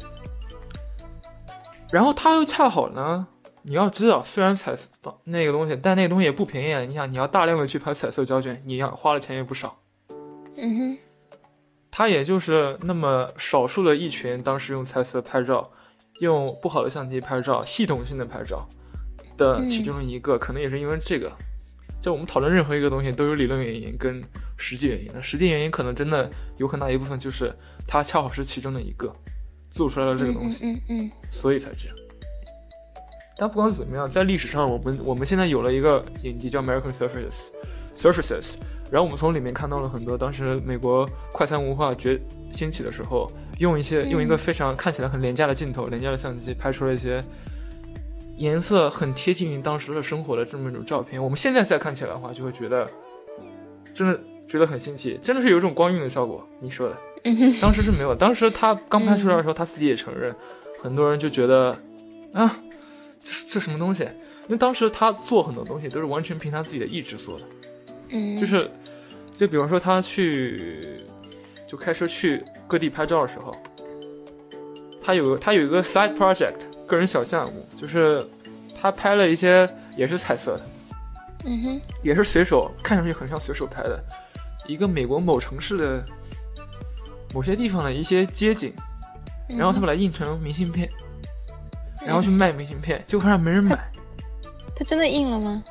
[1.90, 3.26] 然后他又恰好呢，
[3.62, 4.88] 你要知道，虽然彩色
[5.24, 6.80] 那个东西，但那个东西也不便宜啊。
[6.82, 9.78] 你想，你要大量的去拍彩色胶卷，你要花的钱也不少。
[10.56, 10.98] 嗯哼，
[11.90, 15.70] 他也就是那么少数的一群，当时用彩色拍照，
[16.20, 18.66] 用不好的相机拍照，系统性的拍照
[19.36, 21.32] 的其中一个，可能也是因为这个。
[22.00, 24.22] 就我们讨论任何一个东西，都有理论原因跟
[24.56, 25.22] 实际原因的。
[25.22, 27.52] 实际原因可能真的有很大一部分就是
[27.86, 29.12] 它恰好是其中的一个
[29.78, 31.96] 做出来了这个东西，嗯嗯，所以才这样。
[33.36, 37.50] 但不管怎么样，在历史上，我们我们现在有了一个影集叫《American Surfaces》
[37.94, 38.56] ，Surfaces，
[38.90, 47.22] 然后我们从里面看到了很多当时美国快餐文化崛兴起的时候，用一些用一个非常看起来很廉价的镜头、廉价的相机拍出了一些。
[48.36, 52.88] 颜色很贴近于当时的生活的这么一种照片，我们现在再看起来的话，就会觉得
[53.92, 56.46] 真的觉得很新奇，真的是有一种光晕的效果。
[56.60, 56.96] 你说的，
[57.60, 58.14] 当时是没有。
[58.14, 60.34] 当时他刚拍出来的时候，他自己也承认，
[60.82, 61.76] 很多人就觉得
[62.32, 62.56] 啊，
[63.20, 64.04] 这这什么东西？
[64.04, 67.44] 因为当时他做很多东西都是完全凭他自己的意志做的，
[68.10, 68.70] 嗯，就是
[69.34, 71.00] 就比方说他去
[71.66, 73.54] 就开车去各地拍照的时候，
[75.00, 76.54] 他有他有一个 side project。
[76.86, 78.26] 个人小项目就是
[78.80, 80.62] 他拍了一些也是彩色的，
[81.44, 84.02] 嗯哼，也是随手看上去很像随手拍的，
[84.66, 86.02] 一个美国某城市的
[87.32, 88.72] 某些地方的一些街景，
[89.48, 90.88] 然后他把它印成明信片，
[92.04, 93.78] 然后去卖明信片，结果发现没人买。
[94.74, 95.62] 他真的印了吗？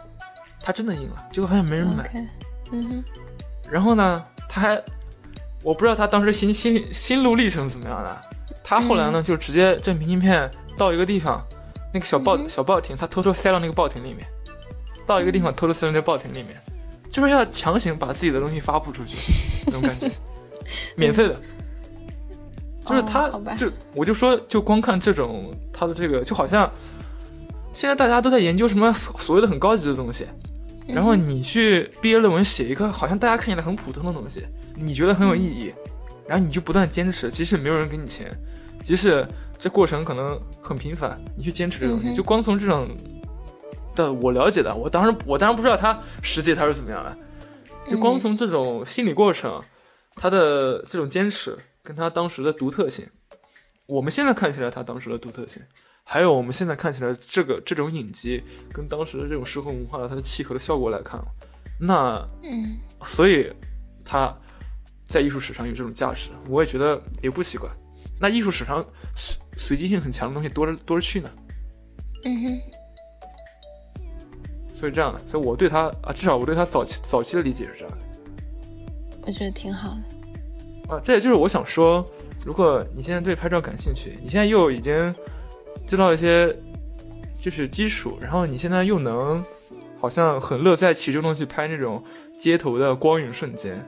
[0.62, 2.10] 他真的印了，结果发现没人买。
[2.72, 3.04] 嗯哼。
[3.72, 4.82] 然后呢，他还
[5.64, 8.22] 我不知道他当时心心心路历程怎么样的，
[8.64, 10.50] 他后来呢就直接这明信片。
[10.78, 11.44] 到一个地方，
[11.92, 14.24] 那个小报小报亭，他偷偷塞到那个报亭里面。
[15.08, 16.62] 到一个地方，偷偷塞到那个报亭里面，
[17.10, 19.18] 就是要强行把自己的东西发布出去，
[19.66, 20.08] 那种感觉，
[20.96, 21.36] 免费的。
[22.86, 26.72] 就是他，就我就说，就光看这种他的这个，就好像
[27.74, 30.26] 现在大家都在研究什么所谓的很高级的东西，
[30.88, 35.74] 然后你去毕业论文写一个好像大家看起来很普通的东西，你觉得很有意义，
[36.28, 38.32] 然后你就不断坚持，即使没有人给你钱，
[38.84, 39.28] 即使。
[39.60, 42.88] 这过程可能很平凡，你去坚持这东西，就光从这种
[43.96, 47.18] 的我了解的，我当然我当然不知道他实际他是怎么样的，
[47.90, 49.60] 就光从这种心理过程，
[50.18, 53.06] 他的这种坚持跟他当时的独特性，
[53.86, 55.62] 我们现在看起来他当时的独特性，
[56.04, 61.20] 还有我们现在看起来这个这种影集跟当时的这种社会文化的它的契合的效果来看，
[61.80, 63.54] 那嗯，所以
[64.04, 64.36] 他
[65.08, 67.70] 在艺术史上有这种价值，我也觉得也不奇怪。
[68.20, 68.84] 那艺术史上
[69.16, 71.30] 随随机性很强的东西多着多着去呢，
[72.26, 72.60] 嗯哼。
[74.74, 78.07] 所以这样的，所以我对他啊，至少我对他早期早期的理解是这样的。
[79.28, 80.96] 我觉得挺好的。
[80.96, 82.04] 啊，这也就是我想说，
[82.46, 85.14] 如果你现在对拍照感兴趣，你现在又已经
[85.86, 86.56] 知道一些
[87.40, 89.44] 就是基础，然后你现在又能
[90.00, 92.04] 好像很乐在其中的去拍那种
[92.40, 93.86] 街头的光影瞬间，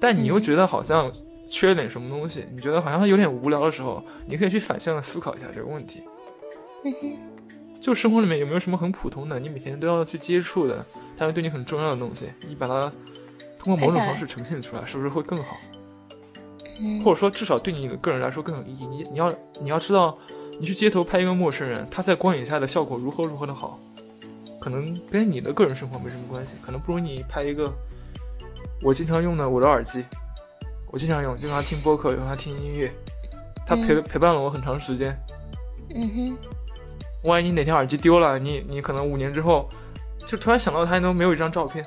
[0.00, 1.12] 但你又觉得好像。
[1.50, 2.44] 缺了点什么东西？
[2.52, 6.02] 你觉得好像有点无聊的时候，你可以去反向的思考一下这个问题。
[7.80, 10.84] 就生活里面有没有什么很普通的，你每天都要去接触的，
[11.16, 12.92] 但是对你很重要的东西，你把它
[13.58, 15.56] 通过某种方式呈现出来，是不是会更好？
[17.04, 18.86] 或者说至少对你个人来说更有意义？
[18.86, 20.16] 你你要你要知道，
[20.60, 23.78] 你去街头拍一个陌生人，他在光影下的效果如何如何的好，
[24.60, 27.72] 可能跟你的个人生活没什么关系，可能不如你拍一个
[28.82, 30.04] 我经常用的我的耳机。
[30.90, 32.90] 我经常用，用它听播客，用它听音乐，
[33.66, 35.14] 它陪陪伴了我很长时间。
[35.94, 36.38] 嗯哼。
[37.24, 39.68] 万一你哪天耳机丢了，你你可能五年之后，
[40.26, 41.84] 就突然想到它，都没有一张照片。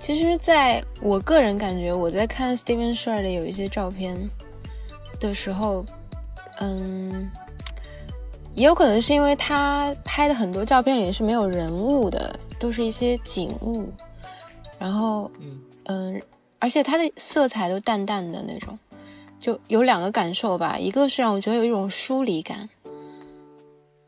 [0.00, 4.18] 其实，在我个人感觉，我在看 Steven s h i r 的有一些照片
[5.20, 5.84] 的时候，
[6.58, 7.30] 嗯，
[8.54, 13.88] 也有可能是因为他拍的很多照片里是没有人物的，都是一些景物，
[14.78, 16.22] 然后，嗯嗯。
[16.62, 18.78] 而且它的色彩都淡淡的那种，
[19.40, 20.78] 就有两个感受吧。
[20.78, 22.68] 一个是让我觉得有一种疏离感，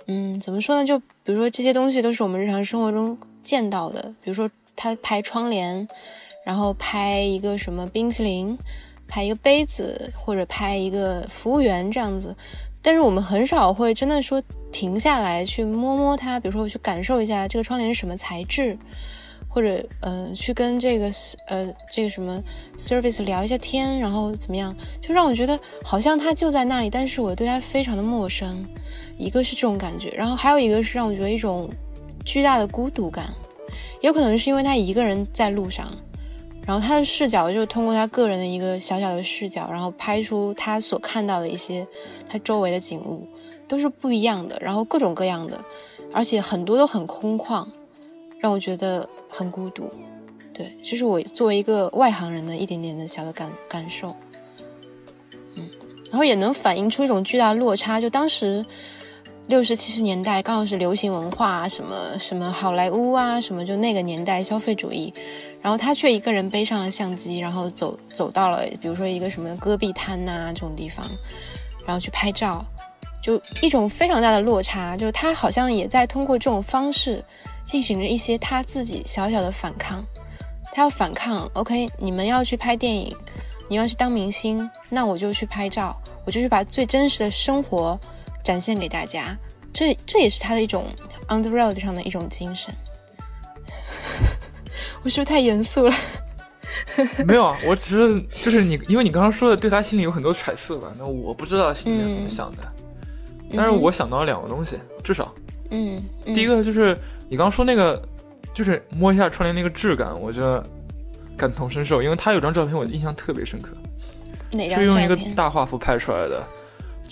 [0.05, 0.87] 嗯，怎么说呢？
[0.87, 5.87] 就比如说这些东西都是我们日常生活中见到的，比如说他拍窗帘，
[6.45, 8.57] 然后拍一个什么冰淇淋，
[9.07, 12.35] 拍一个杯子，或者拍一个服务员这样子，
[12.81, 18.77] 但是我们很少会真的说停下来去摸摸它，比如说我去感受一下这个窗帘是什么材质，
[19.49, 21.11] 或者呃去跟这个
[21.47, 22.43] 呃这个什么
[22.79, 28.65] service 聊一下天，然后怎么样，就让我觉得好像它就在那里，但是我对它非常的陌生。
[29.19, 31.71] 一个是这种感觉，然后还有一个是让我觉得一种
[32.25, 33.27] 巨大的孤独感，
[34.03, 35.88] 有可能是因为他一个人在路上。
[36.65, 41.85] 然后他的视角就通过他个人的一个小小的视角，然后拍出他所看到的一些
[42.29, 43.27] 他周围的景物，
[43.67, 45.61] 都是不一样的，然后各种各样的，
[46.12, 47.67] 而且很多都很空旷，
[48.38, 49.91] 让我觉得很孤独。
[50.55, 54.15] 对，这是我作为一个外行人的一点点的小的感感受。
[55.57, 55.69] 嗯，
[56.12, 58.65] 然后也能反映出一种巨大的落差，就当时。
[59.48, 65.12] 六十七十年代刚好是流行文化，什么什么好莱坞啊，什么就那个年代消费主义，
[65.61, 71.05] 然后他却一个人背上了相机，然后走走到了比如说一个什么戈壁滩呐这种地方，
[71.85, 72.64] 然后去拍照，
[73.20, 77.22] 就一种非常大的落差，就是他好像也在通过这种方式
[77.64, 80.02] 进行着一些他自己小小的反抗，
[80.72, 83.14] 他要反抗，OK，你们要去拍电影，
[83.68, 87.98] 你要去当明星，那我就去拍照，我就去把最真实的生活。
[88.42, 89.37] 展现给大家，
[89.72, 90.87] 这这也是他的一种
[91.28, 92.72] on the road 上的一种精神。
[95.02, 95.94] 我是不是太严肃了？
[97.26, 100.92] 没有啊，我只是就是你，因为你刚刚说的对他心里有很多揣测吧？
[100.98, 102.59] 那我不知道心里面怎么想的，
[103.55, 105.35] 但是我想到了两个东西，至少，
[105.70, 106.96] 嗯，第一个就是
[107.28, 108.00] 你刚刚说那个，
[108.55, 110.62] 就是摸一下窗帘那个质感，我觉得
[111.37, 113.70] 感同身受，因为他有张照片我印象特别深刻，
[114.52, 114.78] 哪张？
[114.78, 116.46] 就用一个大画幅拍出来的。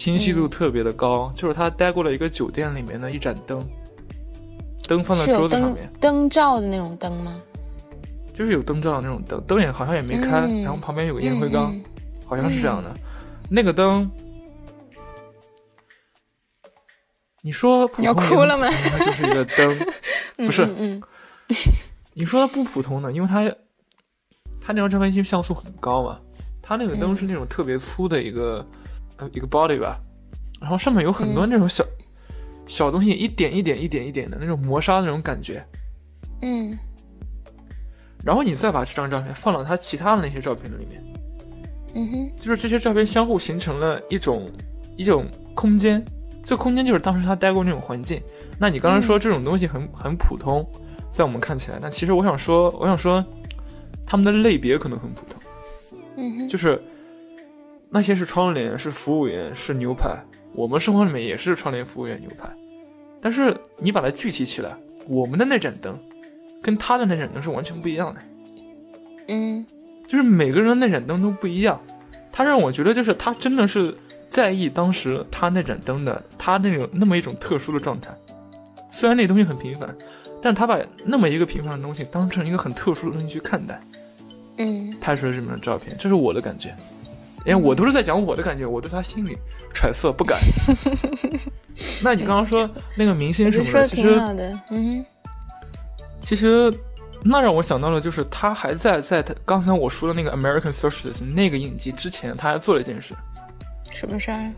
[0.00, 3.62] 清晰度特别的高，就是他待过了一个酒店里面的一盏灯，
[4.88, 7.38] 灯放在桌子上面，灯罩的那种灯吗？
[8.32, 11.78] 就是有灯罩的那种灯，灯也好像也没开，然后旁边有个烟灰缸，
[12.24, 12.90] 好像是这样的。
[13.50, 14.10] 那个灯，
[17.42, 18.70] 你说普通要哭了吗？
[18.70, 19.78] 它就是一个灯，
[20.46, 20.66] 不是？
[20.78, 21.02] 嗯，
[22.16, 23.44] 你说它不普通的，因为它
[24.62, 26.18] 它那张照片机像素很高嘛，
[26.62, 28.66] 它那个灯是那种特别粗的一个。
[29.32, 29.98] 一个 body 吧，
[30.60, 31.84] 然后上面有很多那种小
[32.66, 35.64] 小东西，一点一点一点一点的那种磨砂的那种感觉，
[36.42, 36.78] 嗯，
[38.24, 41.04] 然后你再把这张照片放到他其他的那些照片里面，
[41.94, 44.50] 嗯哼，就是这些照片相互形成了一种
[44.96, 46.04] 一种空间，
[46.44, 48.20] 这空间就是当时他待过那种环境。
[48.58, 50.64] 那你刚才说这种东西很很普通，
[51.10, 53.24] 在我们看起来，那其实我想说，我想说
[54.06, 55.42] 他们的类别可能很普通，
[56.16, 56.80] 嗯哼，就是。
[57.90, 60.16] 那些是窗帘，是服务员，是牛排。
[60.54, 62.48] 我们生活里面也是窗帘、服务员、牛排。
[63.20, 64.74] 但是你把它具体起来，
[65.06, 65.98] 我们的那盏灯，
[66.62, 68.20] 跟他的那盏灯是完全不一样的。
[69.28, 69.66] 嗯，
[70.06, 71.80] 就是每个人的那盏灯都不一样。
[72.32, 73.94] 他让我觉得，就是他真的是
[74.28, 78.10] 在意当时他那盏灯的他那种那么一种特殊的状态。
[78.90, 79.94] 虽然那东西很平凡，
[80.40, 83.80] 但他把那么一个平凡的东西当成一个很特殊的东西去看待。
[84.56, 86.74] 嗯，拍出了这么张照片，这是我的感觉。
[87.46, 89.36] 因为我都是在讲我的感觉，我对他心里
[89.72, 90.38] 揣测不敢。
[92.02, 94.20] 那你刚刚说那个明星什么的，其实，
[94.70, 95.04] 嗯，
[96.20, 96.72] 其实
[97.22, 103.14] 那让我想到了，就是他还在在他刚才我说的那个 American Socialist 那个影集之前，他还做了一件事。
[103.90, 104.52] 什么事儿？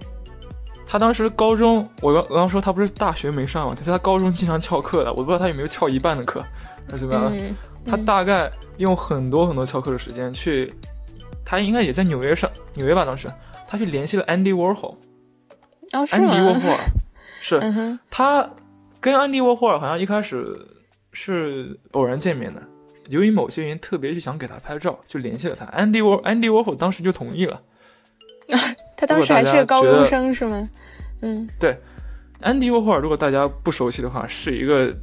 [0.85, 6.45] 他当时高中，我刚我刚说他不是大学没上嘛，他说他高中经常翘课的，我不知道他有没有翘一半的课，
[6.87, 7.55] 还是怎么样？
[7.87, 10.75] 他大概用很多很多翘课的时间去。
[11.45, 13.05] 他应该也在纽约上，纽约吧？
[13.05, 13.31] 当时
[13.67, 14.97] 他去联系了 Andy Warhol。
[15.93, 16.61] 哦，是吗？
[17.43, 17.61] 是
[18.09, 18.49] 他
[19.01, 20.57] 跟安迪沃霍尔好像一开始
[21.13, 22.63] 是偶然见面的，
[23.09, 25.67] 由于某些原因特别就想给他拍照，就联系了他。
[25.67, 27.61] Andy War Andy Warhol 当时就同意了。
[28.97, 30.69] 他当时还是个高中生是吗？
[31.21, 31.77] 嗯，对。
[32.43, 34.97] ，Andy Warhol，如果大家不熟悉的话，是一个。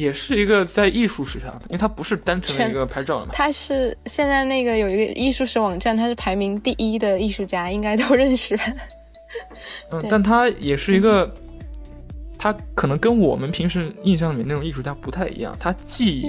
[0.00, 3.28] 也是一个在艺术史上，因为它不是单纯的一个拍照嘛。
[3.34, 8.64] 他是现在那个有一个艺术史网站，他是排名第一的艺术家，应该都认识吧。
[9.90, 11.30] 嗯，但他也是一个，
[12.38, 15.54] 他可能跟我们平时印象里面那种艺术家不太一样。
[15.60, 16.26] 他既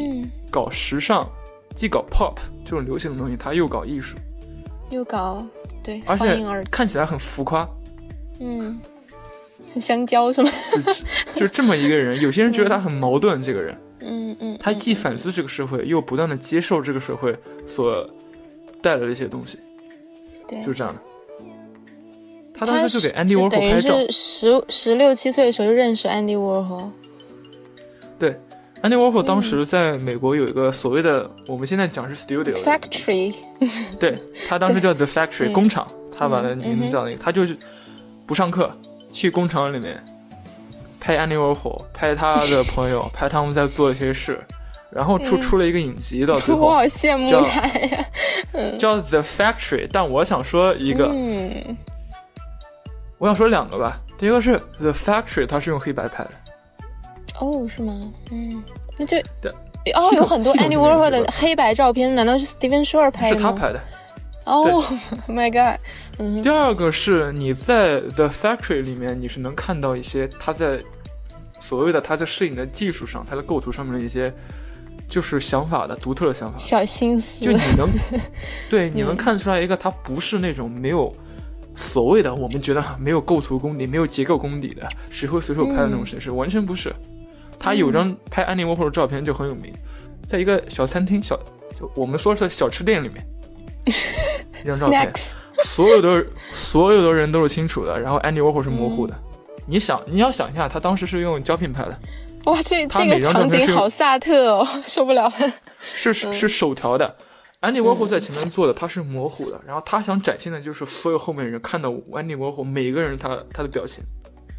[0.52, 1.26] 搞时尚，
[1.74, 4.18] 既搞 pop 这种流行的东西，他又搞艺术，
[4.90, 5.48] 又搞
[5.82, 7.66] 对，而且看起来很浮夸。
[8.42, 8.78] 嗯。
[9.80, 10.52] 香蕉是吗？
[11.34, 13.42] 就就这么一个人，有些人觉得他很矛盾。
[13.42, 18.10] 这个人，嗯嗯，他既反思这个社会，又不断的接受这个社会所
[18.82, 19.58] 带来的一些东西，
[20.48, 21.02] 对，就这样的。
[22.54, 26.90] 他当时就给 Andy Warhol 拍照，十十六七岁的时候就认识 Andy Warhol。
[28.20, 28.38] 对
[28.84, 33.34] ，Andy Warhol 当时在美国有一个所谓的，我们现在讲是 studio factory，
[34.00, 37.58] 对他当时叫 The Factory 工厂，他把那名字叫那个，他就是
[38.28, 38.72] 不上课。
[39.12, 40.04] 去工厂里面
[41.00, 44.40] 拍安妮沃霍，拍他的 朋友，拍他们在做一些事，
[44.92, 48.06] 然后出出了一个影集，到最后 我好羡慕叫他呀。
[48.78, 49.88] 叫 The Factory。
[49.92, 51.78] 但我想说一个，嗯，
[53.18, 54.00] 我想说两个吧。
[54.18, 56.32] 第一个是 The Factory，它是用黑白拍的，
[57.40, 58.00] 哦，是吗？
[58.32, 58.64] 嗯，
[58.98, 59.52] 那就对
[59.96, 63.42] 哦，有很多吧的黑白照片，难道是 Steven Shore 拍的吗？
[63.42, 63.82] 是他拍的。
[64.52, 64.84] 哦
[65.28, 65.80] ，My God，
[66.20, 66.42] 嗯。
[66.42, 70.80] 第二个是你在 The Factory 里面，你是能看到一些他在
[71.60, 74.34] 所谓的他在摄影的技术上，他的构图上面的一些
[75.08, 76.58] 就是想法的独特的想法。
[76.60, 77.90] 小心思，就你能，
[78.70, 81.10] 对，你能看出来一个，他不是那种没有
[81.76, 86.94] 所谓的我们觉得没有构图功底、没有结构功底的，谁会随手拍的那种摄影师，完全不是。
[87.58, 89.72] 他有张拍安妮沃霍的照片就很有名，
[90.28, 91.40] 在一个小餐厅、小
[91.80, 93.24] 就我们说是小吃店里面，
[94.64, 95.12] 一张照片。
[95.64, 99.16] 所有的所有的人都是清楚的，然后安妮沃霍是模糊的。
[99.68, 102.00] 你想，你要想一下，他当时是用胶片拍的，
[102.46, 105.24] 哇，这这个场景好萨特哦， 受不了。
[105.24, 105.54] 了。
[105.80, 107.16] 是是是手调的。
[107.60, 114.04] 安妮沃霍在前面做的，他是模糊的，然后他想展现的就是所有后面人看到安妮沃霍每个人他他的表情，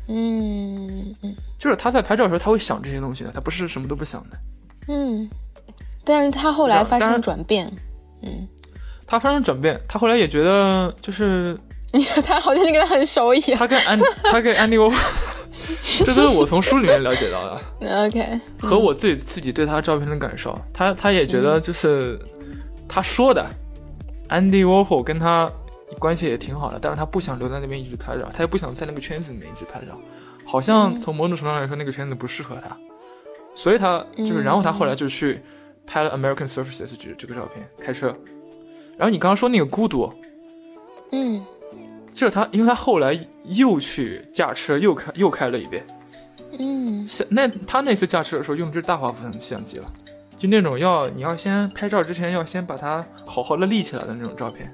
[0.06, 4.38] 嗯嗯就是他在拍照的时候他会想这些东西的，他不是什么都不想的。
[4.86, 5.28] 嗯，
[6.04, 7.68] 但是他后来发生了转变，
[8.22, 8.46] 嗯，
[9.12, 11.54] 他发生转变，他后来也觉得就是
[12.24, 13.58] 他好像你跟他很熟一样。
[13.58, 14.96] 他跟安 他跟安迪沃霍，
[16.02, 17.60] 这都是我从书里面了解到的。
[18.06, 22.18] OK，和我自己自己对他照片的感受，他他也觉得就是、
[22.88, 23.46] 他说的，
[24.28, 25.52] 安迪沃霍跟他
[25.98, 29.94] 关系也挺好的，但是他不想留在那边一直拍照，他也不想在那个圈子里面一直拍照，
[30.46, 32.74] 好像从某种程度上来说，那个圈子不适合他，
[33.54, 35.38] 所以他就是，然后他后来就去
[35.86, 38.10] 拍了 American Surfaces 这这个照片，开车。
[38.97, 40.12] 然后你刚刚说那个孤独，
[41.11, 41.45] 嗯
[42.12, 45.84] 就是他，因为他后来又去驾车，又开又开了一遍。
[46.59, 49.86] 嗯像那他那次驾车的时候用的是大画幅相机了，
[50.38, 54.70] 就那种要你要先拍照之前要先把它好好的立起来的那种照片，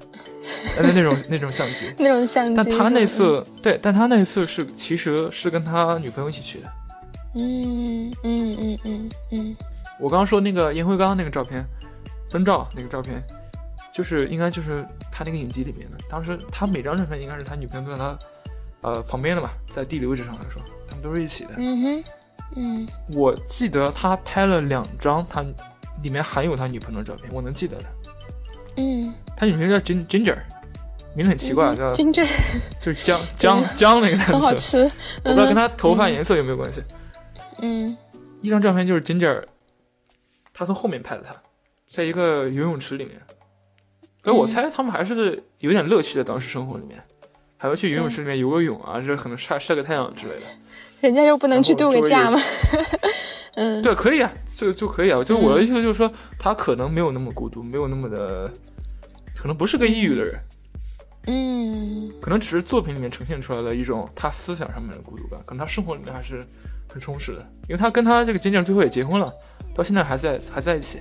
[0.77, 1.93] 呃那种那种相机。
[1.97, 2.55] 那种相机。
[2.61, 6.69] 但他那次对，但他那次是其实是跟他女朋友一起去的。
[7.35, 9.55] 嗯，嗯嗯嗯嗯嗯
[9.99, 11.63] 我刚刚说那个烟灰缸那个照片，
[12.29, 13.23] 灯照那个照片，
[13.99, 15.97] 就是应该就是他那个影集里面的。
[16.09, 18.17] 当时他每张照片应该是他女朋友都在他
[18.79, 21.49] 呃旁边的吧，在地理位置上来说，他们都是一起的。
[21.57, 22.03] 嗯哼，
[22.55, 25.43] 嗯我记得他拍了两张，他
[26.01, 27.83] 里面含有他女朋友的照片，我能记得的。
[28.77, 30.37] 嗯，他女朋友叫 Gin Ginger，
[31.13, 32.25] 名字很奇怪，叫金这
[32.81, 34.89] 就是姜姜 姜那个很好吃。
[35.25, 36.81] 我不知道跟他头发颜色有没有关系。
[37.61, 37.97] 嗯
[38.41, 39.43] 一张照片就是 Ginger，
[40.53, 41.35] 他从后面拍的他，
[41.89, 43.21] 在一个游泳池里面。
[44.23, 47.01] 而我猜他们还是有点乐趣的，当时生活里面，
[47.57, 50.41] 还要去游泳池里面游个泳啊，这可能晒晒个太阳之类的。
[51.01, 52.39] 人家就不能去度个假吗？
[53.55, 55.23] 嗯对，可以啊，就就可以啊。
[55.23, 58.51] 就我的意思就是说，他可能没有那么孤独，没有那么的，
[59.35, 60.39] 可能不是个抑郁的人，
[61.27, 66.45] 嗯可能只是作品里面呈现出来的一种他思想上面的孤独感，可能他生活里面还是
[66.91, 69.33] 很充实的，因为他跟他这个金姐最后也结婚了，
[69.73, 70.99] 到现在还在还在一起。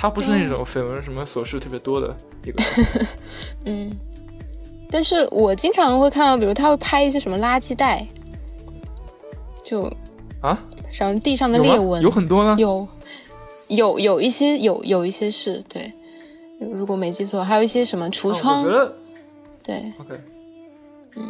[0.00, 2.62] 他不是那种绯闻什么琐事特别多的一个。
[2.62, 3.06] 人，
[3.66, 3.90] 嗯。
[4.90, 8.06] 但是我经常会看到，比如他会拍一些什么垃圾袋，
[9.62, 9.82] 就
[10.40, 10.58] 啊，
[10.98, 11.58] 然后地上的？
[11.58, 12.02] 裂纹。
[12.02, 12.56] 有很多呢。
[12.58, 12.88] 有。
[13.68, 15.92] 有有一些有有一些是对，
[16.58, 18.96] 如果没记错，还有一些什么橱啊窗，我觉得
[19.62, 20.20] 对，OK，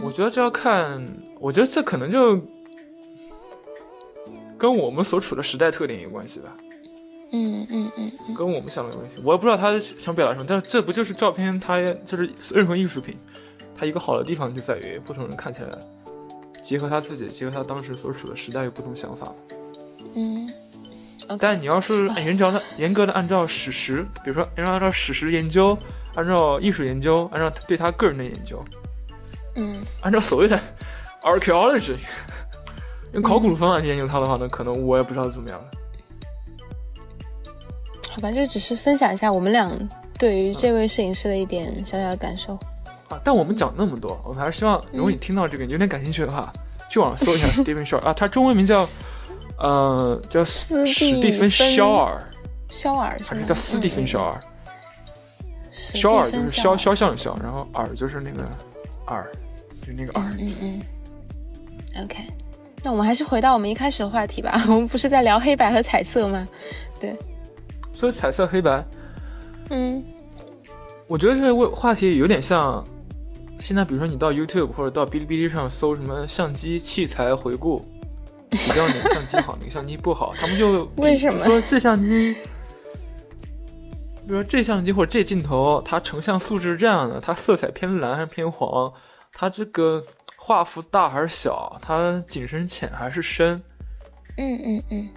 [0.03, 1.05] 我觉得这要看，
[1.39, 2.41] 我觉得这可能就
[4.57, 6.57] 跟我们所处的时代特点有关系吧。
[7.33, 9.21] 嗯嗯嗯嗯跟我们想的有关系。
[9.25, 11.59] 我也不知道他想表达什么，但是这不就是照片？
[11.61, 13.17] 它就是任何艺术品，
[13.77, 15.79] 它一个好的地方就在于不同人看起来，
[16.63, 19.33] 结合他自己，结合他当时所处的时代有不同想法。
[20.15, 20.49] 嗯
[21.39, 25.79] 但你要是严格的、严格的按照史实，比如说按照史实研究，
[26.17, 28.61] 按照艺术研究，按照对他个人的研究，
[29.55, 30.59] 嗯按照所谓的
[31.23, 31.95] archaeology，
[33.15, 35.79] 用考古的方法去研究他的话呢，可能我也不知道怎么样的。
[38.11, 39.71] 好吧，就只是分享一下我们俩
[40.19, 42.55] 对于这位摄影师的一点小小的感受。
[43.09, 46.53] 啊，但我们讲那么多，我们还是希望，如果你听到这个你有点感兴趣的话，
[46.89, 48.89] 去网上搜一下 Stephen Shaw 啊，他中文名叫
[49.59, 52.23] 呃叫斯蒂芬芬肖尔，
[52.69, 54.41] 肖尔还是叫斯蒂芬肖尔？
[55.73, 58.49] 肖尔就是肖肖像的肖，然后尔就是那个
[59.07, 59.31] 尔，
[59.81, 60.25] 就是那个尔。
[60.39, 60.81] 嗯嗯
[61.95, 62.19] 嗯，OK。
[62.83, 64.63] 那我们还是回到我们一开始的话题吧。
[64.69, 66.47] 我们不是在聊黑白和彩色吗？
[68.01, 68.83] 所以彩色黑白，
[69.69, 70.03] 嗯。
[71.07, 72.83] 我觉得这个话题有点像
[73.59, 77.85] 现在比如说你到 YouTube 或者到哔哩哔哩上搜什么相机器材回顾，
[78.49, 81.45] 比较哪个相机好，哪个相机不好，他们就为什么？
[81.45, 82.33] 说这相机，
[84.25, 88.91] 比如说这相机或者这镜头，它成像素质是这样的，它色彩偏蓝还是偏黄，
[89.35, 90.03] 它这个
[90.37, 93.61] 画幅大还是小，它景深浅还是深，
[94.39, 95.09] 嗯嗯嗯，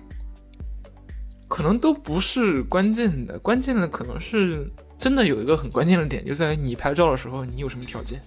[1.53, 8.19] 可能都不是关键的，关键的可能是真的有一个很关键的点，就在于你拍照的时候你有什么条件。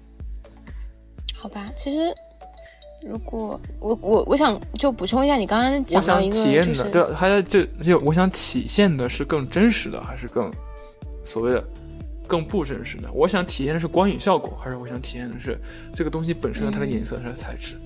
[1.34, 2.14] 好吧，其实
[3.04, 10.48] 如果我我我想就补充一下，你刚刚我讲到想一个就体验的，对，还有就就我想体现的是更真实的，还是更
[11.24, 11.64] 所谓的
[12.28, 13.10] 更不真实的？
[13.12, 15.60] 我想体验的是光影效果，还是我想体验的是
[15.92, 17.76] 这个东西本身的它的颜色、它的材质？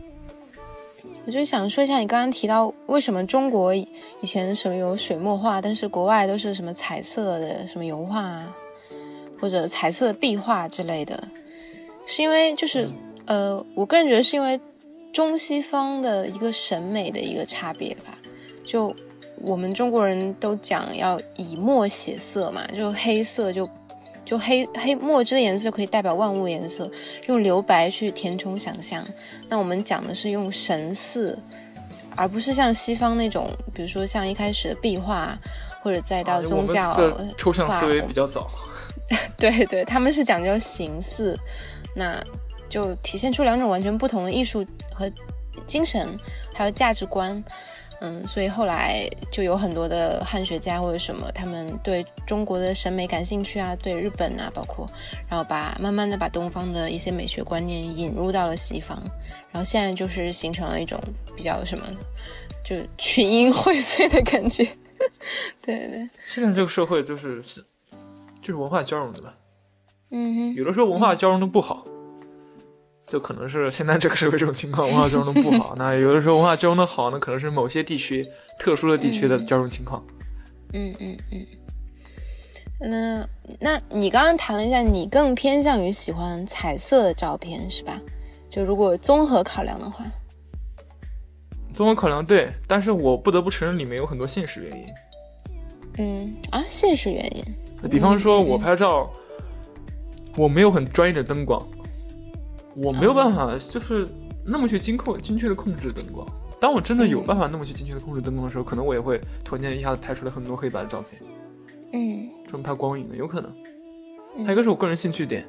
[1.26, 3.86] 我就想说一下，你刚刚提到为什么中国以
[4.24, 8.56] 前什么有水墨画，但是国外都是什么彩色的什么油画啊，
[9.38, 11.22] 或者彩色的壁画之类的，
[12.06, 12.88] 是因为就是
[13.26, 14.58] 呃，我个人觉得是因为
[15.12, 18.18] 中西方的一个审美的一个差别吧。
[18.64, 18.94] 就
[19.42, 23.68] 我们中国人都讲要以墨写色嘛，就黑色就
[24.30, 26.88] 就黑黑墨汁的颜色可以代表万物颜色，
[27.26, 29.04] 用留白去填充想象。
[29.48, 31.36] 那我们讲的是用神似，
[32.14, 35.36] 而不是像西方那种，比如说像一开始的壁画，
[35.82, 38.48] 或者再到啊宗教啊抽象思维比较早，
[39.36, 41.36] 对对，他们是讲究形似，
[41.96, 42.16] 那
[42.68, 44.64] 就体现出两种完全不同的艺术
[44.94, 45.10] 和
[45.66, 46.08] 精神，
[46.54, 47.42] 还有价值观。
[48.00, 54.88] 嗯，所以后来就有很多的汉学家或者什么，他们对中国的审美感兴趣啊，对日本啊，包括，
[55.28, 58.98] 然后把慢慢的把东方的一些美学观念引入到了西方，
[59.52, 60.98] 然后现在就是形成了一种
[61.36, 61.86] 比较什么，
[62.64, 64.64] 就群英荟萃的感觉。
[65.60, 67.64] 对对对，现在这个社会就是是
[68.40, 69.34] 就是文化交融的吧，
[70.10, 71.79] 嗯哼，有的时候文化交融的不好。
[73.10, 75.74] 就可能是现在这个社会这种情况，文化交融的不好。
[75.76, 78.24] 那有的时候文化交融的好，那可能是某些地区
[78.56, 80.00] 特殊的地区的交融情况。
[80.72, 81.44] 嗯嗯嗯。
[82.80, 88.00] 那那你刚刚谈了一下，你更偏向于喜欢彩色的照片是吧？
[88.48, 90.04] 就如果综合考量的话，
[91.72, 94.86] 综合考量对，但是我不得不承认里面有很多现实原因。
[95.98, 97.44] 嗯啊，现实原因，
[97.90, 99.10] 比方说，我拍照，
[100.36, 101.60] 我没有很专业的灯光，
[102.74, 104.06] 我没有办法就是
[104.44, 106.26] 那么去精控精确的控制灯光。
[106.60, 111.22] 当我真的有办法那么去精确的控制灯光的时候，可能我也会突然间一下子拍出来很多黑白的照片。
[111.92, 113.50] 嗯，专门拍光影的有可能。
[114.36, 115.44] 嗯还有一个是我个人兴趣点，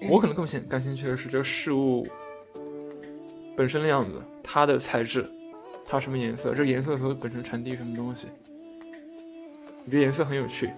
[0.00, 2.04] 嗯我可能更兴感兴趣的是这个事物
[3.56, 5.24] 本身的样子，它的材质，
[5.86, 8.26] 它什么颜色，这个颜色所本身传递什么东西。
[9.84, 10.70] 我觉得颜色很有趣。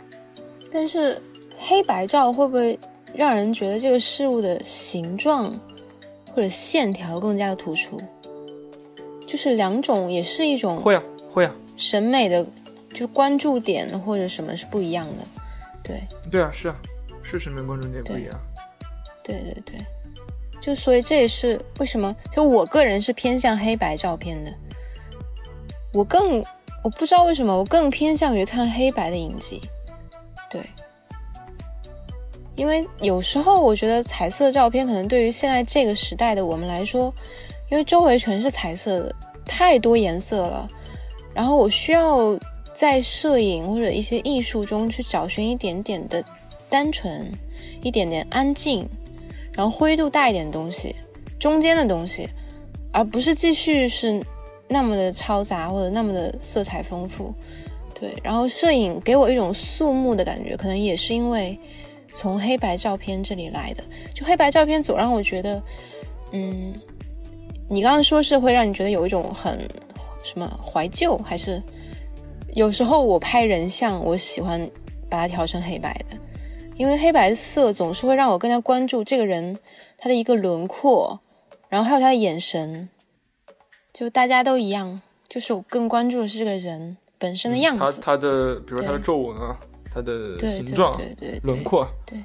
[0.72, 1.20] 但是
[1.59, 2.78] 黑白照会不会
[3.14, 5.52] 让人觉得这个事物的形状
[6.34, 8.00] 或者线条更加的突出？
[9.26, 12.44] 就是两种也是一种会啊，会啊，审美的，
[12.92, 15.24] 就关注点或者什么是不一样的。
[15.84, 16.00] 对，
[16.30, 16.76] 对啊，是啊，
[17.22, 18.38] 是审美关注点不一样。
[19.22, 19.78] 对对对，
[20.61, 24.52] 就所以这也是为什么，就我个人是偏向黑白照片的。
[25.92, 26.44] 我更
[26.82, 29.61] 我不知道为什么，我更偏向于看黑白的影集。
[30.50, 30.61] 对，
[32.61, 37.11] 因为有时候我觉得彩色照片可能对于现在这个时代的我们来说，
[37.70, 39.14] 因为周围全是彩色的，
[39.46, 40.68] 太多颜色了，
[41.32, 42.38] 然后我需要
[42.74, 46.22] 在摄影或者一些艺术中去找寻一点点的
[46.68, 47.32] 单纯，
[47.82, 48.86] 一点点安静，
[49.54, 50.94] 然后灰度大一点的东西，
[51.38, 52.28] 中间的东西，
[52.92, 54.22] 而不是继续是
[54.68, 57.32] 那么的嘈杂或者那么的色彩丰富。
[57.98, 61.58] 对，然后摄影给我一种肃穆的感觉，可能也是因为
[62.14, 63.84] 从黑白照片这里来的。
[64.14, 65.62] 就黑白照片总让我觉得，
[66.32, 66.74] 嗯，
[67.68, 69.58] 你刚刚说是会让你觉得有一种很
[70.22, 71.62] 什么怀旧，还是
[72.54, 74.61] 有时候我拍人像，我喜欢
[75.08, 76.16] 把它调成黑白的，
[76.76, 79.56] 因为黑白色总是会让我更加关注这个人
[79.98, 81.20] 他的一个轮廓，
[81.68, 82.88] 然后还有他的眼神，
[83.92, 88.00] 就大家都一样，就是我更关注的是这个人本身的样它子。
[88.02, 89.58] 它的，比如他的皱纹啊，
[89.93, 92.18] 它的形状、对对对轮廓，对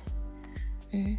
[0.92, 1.18] 嗯，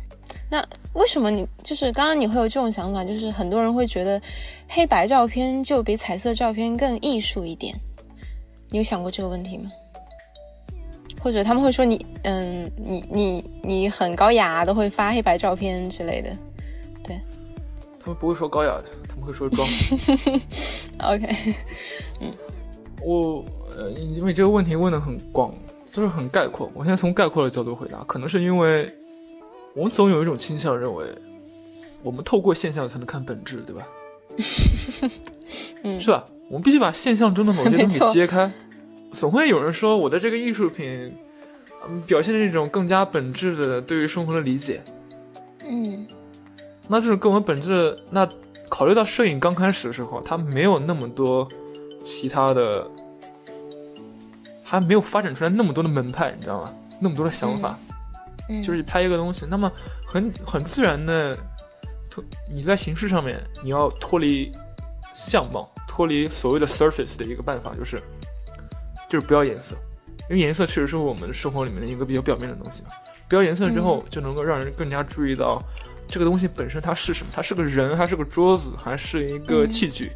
[0.50, 3.04] 那为什么你就是刚刚你会有这种想法？
[3.04, 4.20] 就是很多人会觉得
[4.68, 7.78] 黑白照片就比彩色照片更艺术一点，
[8.70, 9.70] 你有想过这个问题吗？
[11.20, 16.30] 或者他们会说你，嗯，你你你很高雅，都会发黑白照片之类的。
[17.02, 17.20] 对
[17.98, 19.66] 他们不会说高雅的，他们会说装。
[21.02, 21.54] OK，
[22.20, 22.32] 嗯
[23.02, 23.44] 我
[23.76, 25.52] 呃，因为这个问题问的很广，
[25.96, 26.70] 就是很概括。
[26.74, 28.86] 我现在从概括的角度回答，可能是因为
[29.74, 31.06] 我们总有一种倾向认为，
[32.02, 33.88] 我们透过现象才能看本质，对吧？
[35.82, 36.22] 嗯，是吧？
[36.48, 38.52] 我们必须把现象中的某些东西揭开。
[39.12, 41.16] 总会有人说我的这个艺术品，
[41.88, 44.82] 嗯，表现的一种更加本质的对于生活的理解。
[45.66, 46.06] 嗯
[46.88, 48.28] 那这种更为本质的，那
[48.68, 51.48] 考虑到摄影刚开始的时候，它没有那么多
[52.04, 52.86] 其他的，
[54.68, 56.74] 还没有发展出来那么多的门派，你知道吗？
[57.00, 57.78] 那么多的想法，
[58.48, 59.70] 嗯，就是拍一个东西，那么
[60.04, 61.38] 很很自然的，
[62.10, 64.50] 脱你在形式上面你要脱离
[65.14, 68.02] 相貌，脱离所谓的 surface 的一个办法就是，
[69.08, 69.76] 就是不要颜色，
[70.28, 72.88] 因为颜色确实是我们生活里面的一个比较表面的东西嘛。
[73.28, 75.62] 不要颜色之后，就能够让人更加注意到
[76.08, 79.68] 这个东西本身它是什么，它是个人，还是个桌子，还是一个嗯。
[79.68, 80.12] 器具，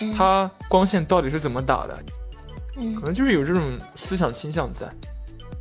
[0.00, 0.12] 嗯。
[0.12, 1.98] 它光线到底是怎么打的，
[2.76, 2.94] 嗯。
[2.94, 4.86] 可能就是有这种思想倾向在。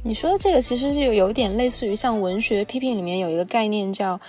[0.03, 4.20] 你说的这个其实是有有点类似于像文学批评里面有一个概念叫，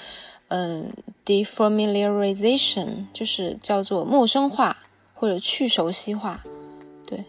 [0.49, 0.91] 嗯
[1.25, 4.75] ，defamiliarization，就是叫做陌生化
[5.13, 6.43] 或者去熟悉化，
[7.07, 7.23] 对，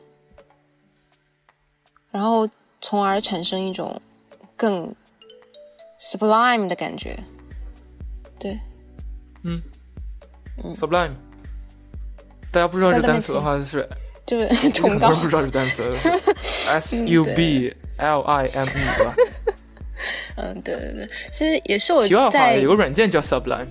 [2.10, 2.48] 然后
[2.80, 4.02] 从而产生一种
[4.56, 4.96] 更
[6.00, 7.20] sublime 的感觉，
[8.40, 8.58] 对，
[9.44, 9.62] 嗯，
[10.64, 10.74] 嗯。
[10.74, 11.16] Sublime，
[12.50, 13.90] 大家不知道这单词的话是
[14.28, 15.90] 就是很崇高不知道这单词，
[16.70, 19.16] S U B L I M E 对吧？
[20.36, 23.66] 嗯，对对对，其实也是我在有个软件叫 Sublime。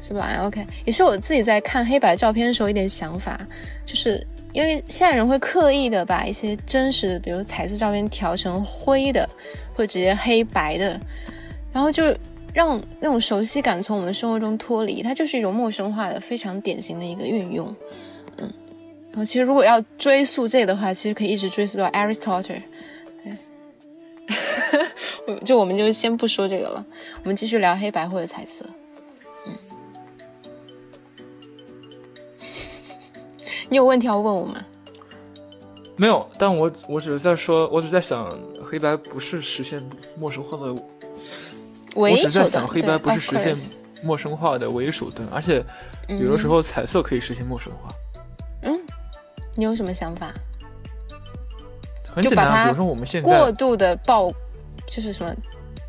[0.00, 3.38] Sublime，OK，也是我自己在看黑白照片的时候一点想法，
[3.84, 9.28] 就是因为现在人会刻意的把一些真实的，比如彩色照片调成灰的，
[9.74, 10.98] 或者直接黑白的，
[11.72, 12.04] 然后就
[12.52, 17.74] 让那种熟悉感从我们生活中脱离，它就是一种陌生化的非常典型的一个运用。
[19.14, 22.42] 嗯，然后其实如果要追溯这个的话，其实可以一直追溯到 Aristotle。
[22.42, 22.62] 对，
[25.44, 26.84] 就我们就先不说这个了，
[27.22, 28.66] 我们继续聊黑白或者彩色。
[33.70, 34.62] 你有问题要问我吗？
[35.96, 39.80] 没有，但我我只是在说，我只是在想，黑白不是实现
[40.18, 40.74] 陌生化的，
[41.94, 43.54] 我唯一手只在想，段黑白不是实现
[44.02, 45.64] 陌生化的唯一手段，而且
[46.08, 47.94] 有的时候彩色可以实现陌生化，嗯，
[49.56, 50.32] 你有什么想法？
[52.14, 54.30] 很简单，就把它比如说我们现在过，度的爆，
[54.86, 55.34] 就是什么，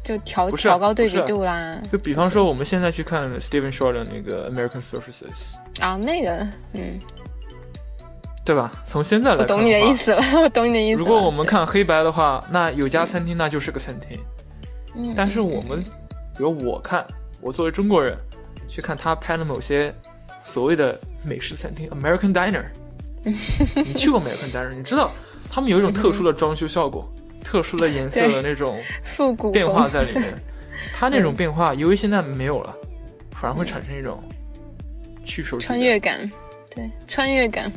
[0.04, 1.80] 就调啊调高对比度啦。
[1.92, 7.00] 就比方说我们现在去看 Steven Shore 的那个 American Surfaces，啊，那个，嗯，
[8.44, 8.72] 对吧？
[8.86, 11.00] 从现在来看我懂你的意思了，我懂你的意思。
[11.00, 14.20] 如果我们看黑白的话，那有家餐厅那就是个餐厅。
[14.96, 17.06] 嗯但是我们，比如我看，
[17.42, 18.18] 我作为中国人
[18.68, 19.94] 去看他拍的某些
[20.42, 22.66] 所谓的美式餐厅 （American Diner），
[23.84, 25.12] 你去过 American Diner，你知道
[25.50, 27.12] 他们有一种特殊的装修效果、
[27.44, 30.34] 特殊的颜色的那种复古变化，在里面。
[30.94, 32.76] 它那种变化，由于现在没有了，
[33.32, 34.22] 反而会产生一种
[35.24, 36.30] 去熟悉穿越感，
[36.70, 37.72] 对，穿越感，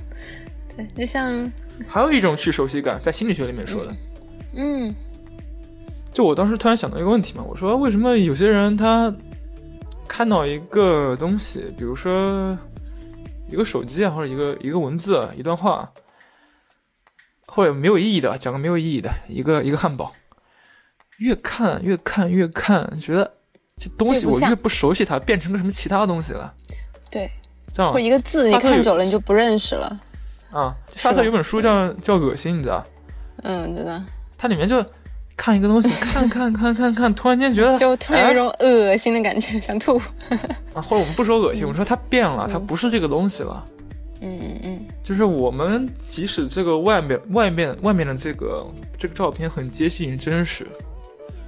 [0.76, 1.50] 对，就像，
[1.88, 3.94] 还有一种去熟悉感，在心理学里面说的。
[4.54, 4.94] 嗯。
[6.12, 9.14] 就我当时突然想到一个问题嘛，我说为什么有些人他
[10.08, 12.58] 看到一个东西，比如说
[13.48, 15.90] 一个手机啊，或者一个一个文字啊、一段话，
[17.46, 20.12] 或者没有意义的，讲个没有意义的一个一个汉堡，
[21.18, 23.34] 越看越看越看，觉得
[23.76, 26.54] 这东西我越不熟悉它，变成个什么其他东西了，
[27.10, 27.30] 对，
[27.72, 30.00] 这样或者一个字你看久了你就不认识了，
[30.50, 30.74] 啊。
[30.94, 32.84] 沙特有本书叫叫《恶心》，你知道？
[33.44, 34.02] 嗯，知道，
[34.36, 34.84] 它里面就
[35.38, 39.96] 看一个东西， 看看看看看，突然间觉得就突然有哎一种恶心的感觉，想吐。
[40.74, 43.64] 啊，或者我们不说恶心，我们说它变了，它不是这个东西了。
[44.20, 48.66] 嗯嗯嗯就是我们即使这个外面外面外面的这个
[48.98, 50.66] 这个照片很接近真实，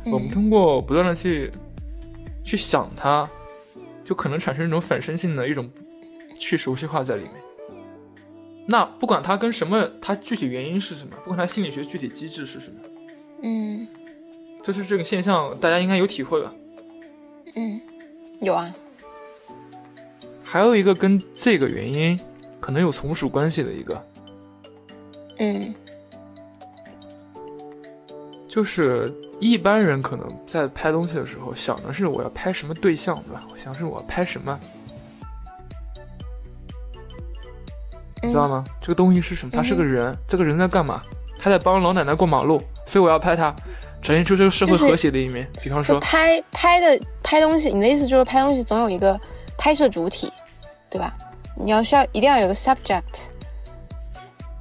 [0.06, 1.50] 嗯，我们通过不断的去
[2.44, 3.28] 去想它，
[4.04, 5.68] 就可能产生一种反身性的一种
[6.38, 7.32] 去熟悉化在里面。
[8.68, 12.76] 那不管它跟什么，它具体原因是什么，不管它心理学具体机制是什么，
[13.42, 13.86] 嗯
[14.62, 16.52] 就是这个现象，大家应该有体会吧？
[17.56, 17.80] 嗯，
[18.40, 18.72] 有啊，
[20.44, 22.18] 还有一个跟这个原因
[22.60, 24.06] 可能有从属关系的一个，
[25.38, 25.74] 嗯
[28.46, 33.46] 就是一般人可能在拍东西的时候想的是我要拍什么对象，对吧？
[33.50, 34.60] 我想是我要拍什么，
[38.22, 38.64] 你知道吗？
[38.80, 39.52] 这个东西是什么？
[39.54, 41.02] 他是个人，这个人在干嘛？
[41.38, 42.60] 他在帮老奶奶过马路，
[42.90, 43.54] 所以我要拍它，
[44.02, 45.48] 展现出这个社会和谐的一面。
[45.62, 49.16] 比方说，拍拍的拍东西，你的意思就是拍东西总有一个
[49.56, 50.32] 拍摄主体，
[50.90, 51.14] 对吧？
[51.54, 53.28] 你要需要一定要有个 subject，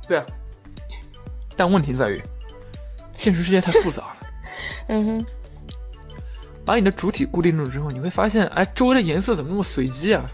[0.07, 0.25] 对啊，
[1.57, 2.21] 但问题在于，
[3.17, 4.17] 现实世界太复杂了。
[4.89, 5.25] 嗯哼，
[6.63, 10.30] 把你的主体固定住之后，你会发现，哎，周围的颜色怎么那么随机啊？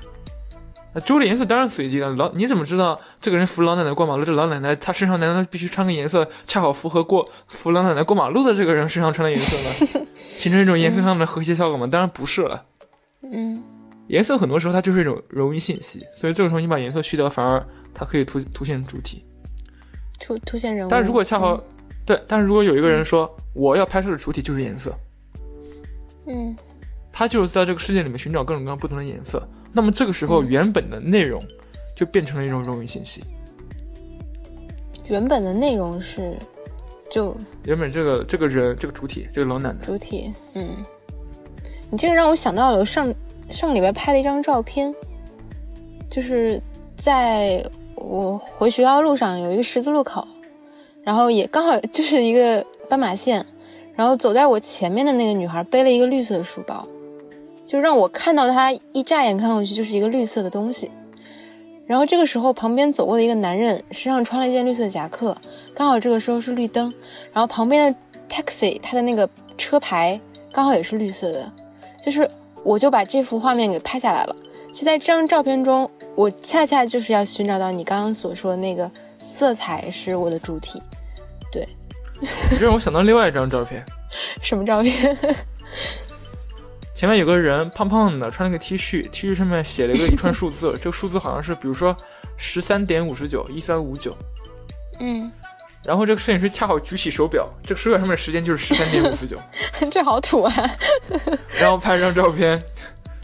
[0.95, 2.09] 那周的颜色当然随机了。
[2.11, 4.23] 老你怎么知道这个人扶老奶奶过马路？
[4.23, 10.05] 这老奶奶她身上难道必须穿个颜色恰好符合过扶老奶奶过马路的这个人身上穿的颜色呢？
[10.37, 11.85] 形成一种颜色上的和谐效果吗？
[11.85, 12.63] 当然不是了。
[13.23, 13.61] 嗯，
[14.07, 17.61] 颜色很多时候它就是一种容易信息，所以这个时候你把颜色去掉，反而
[17.93, 19.21] 它可以凸凸显主体。
[20.21, 20.89] 凸凸显人物。
[20.89, 21.61] 但如果恰好，
[22.05, 24.95] 对，但是如果有一个人说我要拍摄的主体就是颜色，
[26.25, 26.55] 嗯，
[27.17, 29.41] 他就是在这个世界里面寻找各种各样不同的颜色，
[29.71, 31.41] 那么这个时候原本的内容
[31.95, 33.23] 就变成了一种冗余信息。
[35.05, 36.37] 原本的内容是，
[37.09, 39.85] 就原本这个这个人这个主体这个老奶奶。
[39.85, 40.75] 主体，嗯，
[41.89, 43.13] 你这个让我想到了我上
[43.49, 44.93] 上个礼拜拍了一张照片，
[46.09, 46.61] 就是
[46.97, 50.27] 在我回学校路上有一个十字路口，
[51.01, 53.45] 然后也刚好就是一个斑马线，
[53.95, 56.85] 然后走在我前面的那个女孩背了一个绿色的书包，
[57.65, 60.91] 就让我看到它一乍眼看过去就是一个绿色的东西。
[61.87, 65.35] 然后这个时候，旁边走过的一个男人身上穿了一件绿色的夹克，
[65.75, 66.91] 刚好这个时候是绿灯，
[67.31, 70.19] 然后旁边的 taxi 它的那个车牌
[70.51, 71.51] 刚好也是绿色的，
[72.03, 72.27] 就是
[72.63, 74.35] 我就把这幅画面给拍下来了。
[74.73, 78.89] 就在这张照片中，我恰恰就是要寻找到你刚刚所说的那个
[79.19, 80.81] 色彩是我的主体。
[81.51, 81.67] 对，
[82.57, 83.85] 这让我想到另外一张照片，
[84.41, 85.15] 什么照片？
[86.95, 91.95] 前面有个人胖胖的，穿了个 T 恤，T 恤上面写了一个 一串数字，这个数字好像是比如说
[92.37, 94.15] 十三点五十九一三五九，
[95.01, 95.29] 嗯，
[95.83, 99.37] 然后这个摄影师恰好举起手表，这个手表上面的时间就是十三点五十九，
[99.91, 100.53] 这好土啊！
[101.59, 102.57] 然后拍了张照片，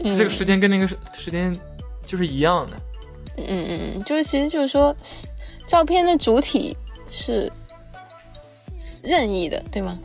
[0.00, 1.58] 嗯这个时间跟那个时时间
[2.04, 2.76] 就是一样的。
[3.38, 4.94] 嗯嗯嗯，就是其实就是说，
[5.66, 6.76] 照片的主体
[7.08, 7.50] 是
[9.02, 9.98] 任意的，对吗？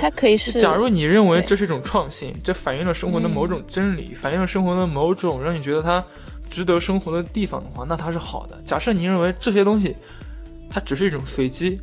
[0.00, 0.60] 它可以是。
[0.60, 6.04] 假如你认为这是一种创新，这反映了生活的某种真理，反映了生活的某种让你觉得它
[6.48, 8.60] 值得生活的地方的话，那它是好的。
[8.64, 9.94] 假设你认为这些东西
[10.70, 11.80] 它只是一种随机，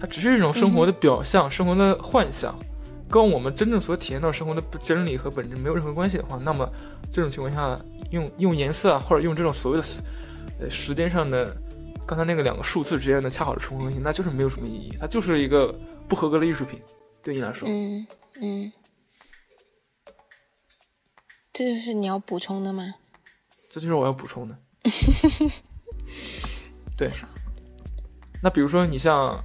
[0.00, 2.54] 它只是一种生活的表象、生活的幻想，
[3.08, 6.68] 跟我们真正所体验到生活的真理和本质没有任何关系的话，那么
[7.12, 7.78] 这种情况下，
[8.10, 9.84] 用用颜色啊，或者用这种所谓的
[10.60, 11.56] 呃时间上的
[12.06, 15.74] 刚才那个两个数字之间的恰好的重合性，那就是没有什么意义，它就是一个
[16.08, 16.80] 不合格的艺术品，
[17.24, 17.68] 对你来说。
[17.68, 18.06] 嗯
[18.40, 18.72] 嗯，
[21.52, 22.94] 这就是你要补充的吗？
[23.70, 24.56] 这就是我要补充的。
[26.96, 27.10] 对，
[28.42, 29.42] 那比如说你像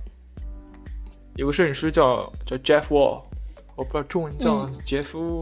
[1.35, 3.23] 有个摄影师叫叫 Jeff Wall，
[3.75, 5.39] 我不知道中文叫杰夫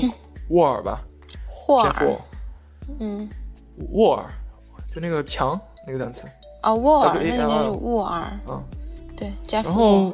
[0.49, 1.03] 沃尔吧、
[1.49, 2.21] 霍 e 尔 Wall，，
[2.99, 3.27] 嗯，
[3.91, 4.31] 沃尔，
[4.93, 6.27] 就那个墙那个单词。
[6.61, 8.63] 啊，沃尔，那应该是沃尔，嗯。
[9.17, 10.13] 对，Jeff 然后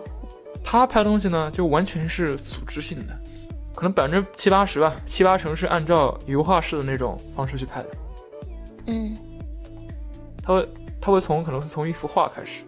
[0.64, 3.16] 他拍东西呢，就完全是组织性的，
[3.76, 7.90] 可能百分之七八十吧，七八成是按照油画式的那种方式去拍的。
[8.88, 9.16] 嗯
[10.46, 10.68] 他会
[11.00, 12.64] 他会从可能是从一幅画开始，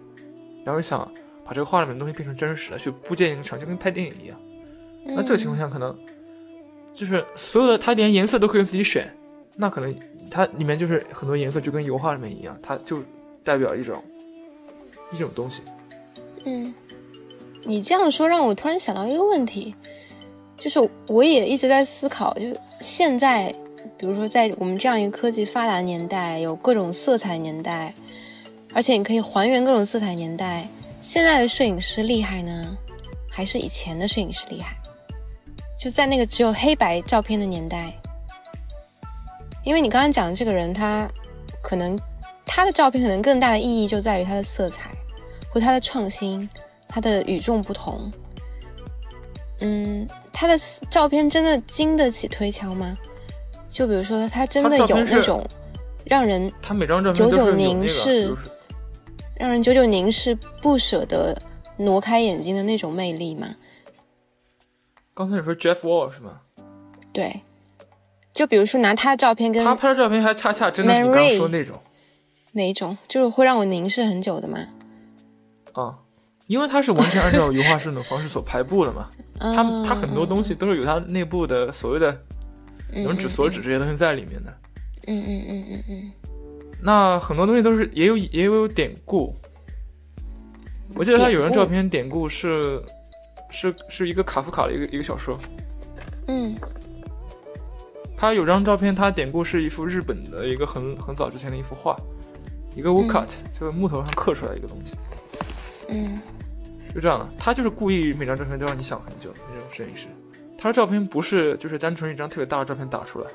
[0.64, 1.00] 然后想
[1.44, 4.38] 把这个画里面的东西变成真实的，去布建一个场，就跟拍电影一样。
[5.04, 5.96] 那这个情况下，可能
[6.94, 9.14] 就是所有的他连颜色都可以自己选，
[9.56, 9.94] 那可能
[10.30, 13.02] 它里面就是很多颜色就跟油画里面一样，它就
[13.44, 14.02] 代表一种
[15.12, 15.62] 一种东西。
[16.44, 16.74] 嗯，
[17.66, 19.74] 你这样说让我突然想到一个问题，
[20.56, 22.44] 就是我也一直在思考，就
[22.80, 23.52] 现在，
[23.98, 27.92] 比如说在我们这样一个科技发达的年代，有各种色彩年代，
[28.72, 30.66] 而且你可以还原各种色彩年代，
[31.00, 32.76] 现在的摄影师厉害呢，
[33.28, 34.76] 还是以前的摄影师厉害？
[35.76, 37.92] 就在那个只有黑白照片的年代，
[39.64, 41.08] 因为你刚刚讲的这个人，他
[41.60, 41.98] 可能
[42.46, 44.90] 他的照片可能更大的意义就在于他的色彩。
[45.48, 46.46] 或他的创新，
[46.88, 48.10] 它的与众不同。
[49.60, 50.54] 嗯，他的
[50.90, 52.96] 照片真的经得起推敲吗？
[53.68, 55.46] 就比如说，他真的有那种
[56.04, 58.36] 让人他每张照片都是久久凝视
[59.34, 61.36] 让人久久凝视、不舍得
[61.76, 63.56] 挪开眼睛的那种魅力吗？
[65.14, 66.40] 刚才你说 Jeff Wall 是吗？
[67.12, 67.42] 对，
[68.32, 71.78] 就比如说拿他的照片跟他拍的照片还恰恰真的是你刚刚说那种
[72.52, 74.58] 哪一种，就是会让我凝视很久的吗？
[75.72, 75.98] 啊，
[76.46, 79.08] 因为它是完全按照油画师那种方式所排布的嘛。
[79.38, 82.18] 它它很多东西都是有它内部的所谓的
[82.92, 84.54] 能指、所指这些东西在里面的。
[85.08, 86.12] 嗯嗯嗯嗯嗯
[86.82, 89.34] 那很多东西都是也有也有典故。
[90.94, 92.82] 我记得他有张照片典故是
[93.50, 95.38] 是是一个卡夫卡的一个一个小说。
[96.28, 96.54] 嗯
[98.16, 101.94] 他有张照片，他典故是一幅日本的一个很很早之前的一幅画，
[102.74, 103.26] 一个 woodcut，、
[103.60, 104.96] 就是木头上刻出来一个东西，
[105.88, 106.18] 嗯
[106.96, 107.28] 就这样的。
[107.38, 110.08] 他就是故意每张照片都让你想很久的那种摄影师。
[110.58, 113.26] 他他的照片不是就是单纯一张特别大的照片打出来，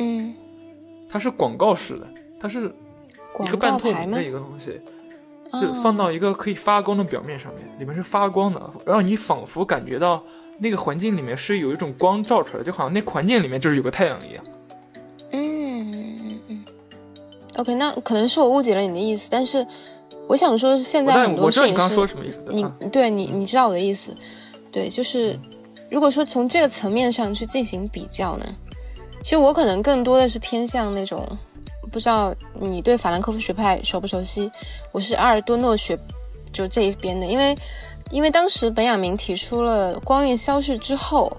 [0.00, 0.34] 嗯，
[1.08, 2.08] 它是广告式的，
[2.40, 2.72] 它是
[3.44, 4.24] 一个半透明的？
[4.24, 4.80] 一个东西，
[5.52, 10.20] 就哦放到一个可以发光的表面上面，里面是发光的，让你仿佛感觉到
[10.58, 14.44] 那个环境里面是有一种光照出来，就好像那环境里面就是有个太阳一样。
[15.30, 16.64] 嗯嗯嗯。
[17.56, 19.64] OK，那可能是我误解了你的意思，但是
[20.28, 22.72] 我想说，现在很多我知道你刚刚摄影师说什么意思的你啊？
[22.92, 24.14] 对你你知道我的意思，
[24.70, 25.38] 对，就是
[25.90, 28.46] 如果说从这个层面上去进行比较呢，
[29.22, 31.26] 其实我可能更多的是偏向那种，
[31.90, 34.50] 不知道你对法兰克福学派熟不熟悉？
[34.92, 35.98] 我是阿尔多诺学
[36.52, 37.56] 就这一边的，因为
[38.10, 41.34] 因为当时本雅明提出了光晕消逝之后，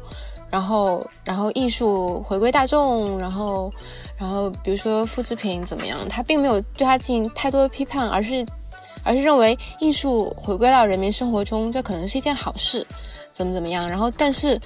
[0.49, 3.71] 然后然后艺术回归大众，然后
[4.17, 8.43] 然后比如说复制品怎么样，他并没有对他进行太多的批判，而是
[9.03, 12.85] 而是认为艺术回归到人民生活中，这可能是一件好事，
[13.31, 13.87] 怎么怎么样。
[13.87, 14.59] 然后，但是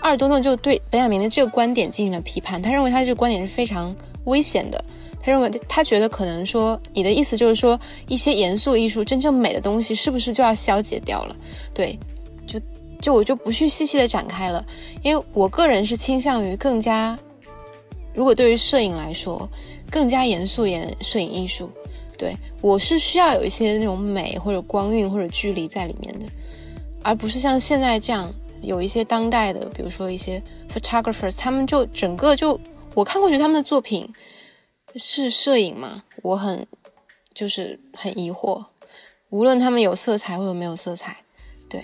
[0.00, 4.84] 阿尔多诺就对本雅明的这个观点进行了批判，他认为他这个观点是非常危险的。
[5.22, 11.34] 他认为他觉得可能说你的意思就是说一些严肃艺术真正美的东西是不是就要消解掉了？
[11.72, 11.98] 对，
[12.46, 12.60] 就
[13.00, 14.62] 就我就不去细细的展开了，
[15.02, 17.18] 因为我个人是倾向于更加，
[18.12, 19.48] 如果对于摄影来说，
[19.90, 21.70] 更加严肃一点的摄影艺术。
[22.16, 26.26] 对我是需要有一些那种美或者光晕或者距离在里面的，
[27.02, 30.42] 而不是像现在这样有一些当代的，比如说一些
[30.72, 32.58] photographers，他们就整个就
[32.94, 34.08] 我看过去他们的作品
[34.96, 36.04] 是摄影吗？
[36.22, 36.66] 我很
[37.34, 38.64] 就是很疑惑，
[39.30, 41.16] 无论他们有色彩或者没有色彩，
[41.68, 41.82] 对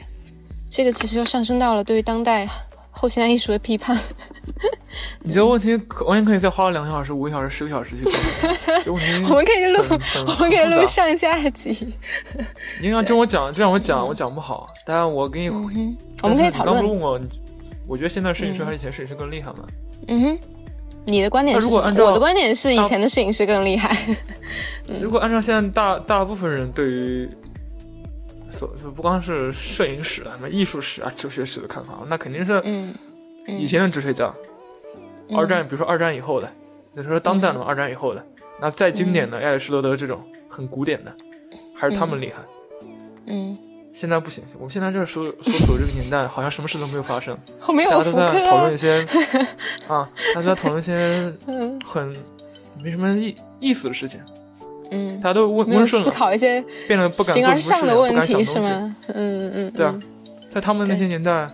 [0.70, 2.48] 这个其实又上升到了对于当代
[2.90, 3.98] 后现代艺术的批判。
[5.22, 5.74] 你这个问题
[6.06, 8.04] 完全可以再花两个小时、五个小时、十个小时去
[8.90, 8.96] 我
[9.34, 9.82] 们可以录，
[10.26, 11.94] 我们可以录上下集。
[12.80, 14.68] 你让这我讲，这让我讲，我讲不好。
[14.84, 16.92] 当然，我给你，嗯，我们可以讨论刚不。
[16.92, 17.28] 问我，你
[17.86, 19.64] 我觉得现在摄影师还是以前摄影师更厉害吗？
[20.08, 20.38] 嗯哼，
[21.04, 23.96] 你的观点是如果按照我的观点是以前的摄影师更厉害。
[24.88, 27.28] 嗯 如果按照现在大大部分人对于
[28.50, 32.62] 所就不光是摄影史啊、什么艺术史啊、哲学史的看法，那肯定是
[33.46, 34.32] 以前的哲学家，
[35.28, 35.36] 嗯。
[35.36, 36.50] 二战，比如说二战以后的，
[36.92, 38.26] 那说当代的嘛，二战以后的，
[38.60, 41.14] 那再经典的亚里士多德这种很古典的，
[41.74, 42.38] 还是他们厉害。
[43.26, 43.56] 嗯，
[43.92, 48.76] 现在不行，我们现在这个所所处这个年代，好像什么事都没有发生， 大家都在讨论一。
[48.76, 49.06] 些
[49.86, 51.80] 啊，大家在讨论一些嗯。
[51.84, 52.16] 很
[52.82, 54.20] 没什么意意思的事情，
[54.90, 55.20] 嗯。
[55.20, 58.54] 大，家都温温顺了，考一些变得不敢形而做不上的问敢想东西。
[58.54, 58.96] 题是吗？
[59.08, 60.02] 嗯嗯，对啊嗯，
[60.50, 61.48] 在他们那些年代，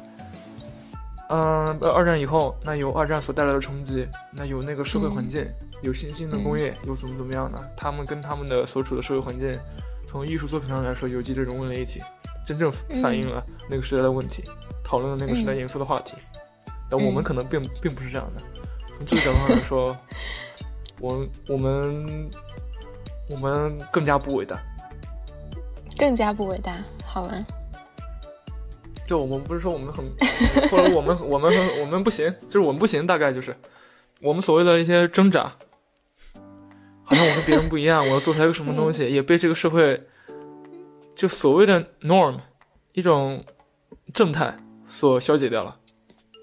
[1.28, 5.44] 嗯、呃，二战以后，那有二战所带来的冲击，那有那个社会环境，
[5.82, 9.58] 有新兴的工业，有怎么怎么样的，他们跟他们的所处的社会环境，
[10.06, 12.00] 从艺术作品上来说，有机的融为了一体，
[12.46, 12.70] 真正
[13.02, 14.44] 反映了那个时代的问题，
[14.84, 16.14] 讨论了那个时代严肃的话题。
[16.88, 18.42] 但我们嗯可能并并不是这样的，
[18.96, 19.96] 从这个角度上来说，
[21.00, 22.30] 我我们
[23.28, 24.60] 我们更加不伟大。
[25.98, 27.38] 更加不伟大，好吧？
[29.06, 30.04] 就我们不是说我们很，
[30.68, 33.56] 或者我们我们很我们不行，就是我们不行，大概就是
[34.20, 35.52] 我们所谓的一些挣扎，
[37.04, 40.06] 好像我跟别人不一样，我要做出来个什么东西，也被这个社会
[41.14, 42.36] 就所谓的 norm
[42.92, 43.42] 一种
[44.12, 44.56] 正态
[44.88, 45.76] 所消解掉了，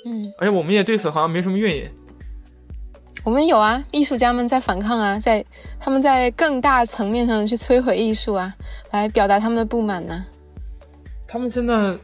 [0.05, 1.91] 嗯，而且我们也对此好像没什么怨言。
[3.23, 5.43] 我们有啊，艺术家们在反抗啊，在
[5.79, 8.53] 他们在更大层面上去摧毁艺术啊，
[8.91, 10.25] 来表达他们的不满呢、
[11.25, 11.97] 他们现在啊，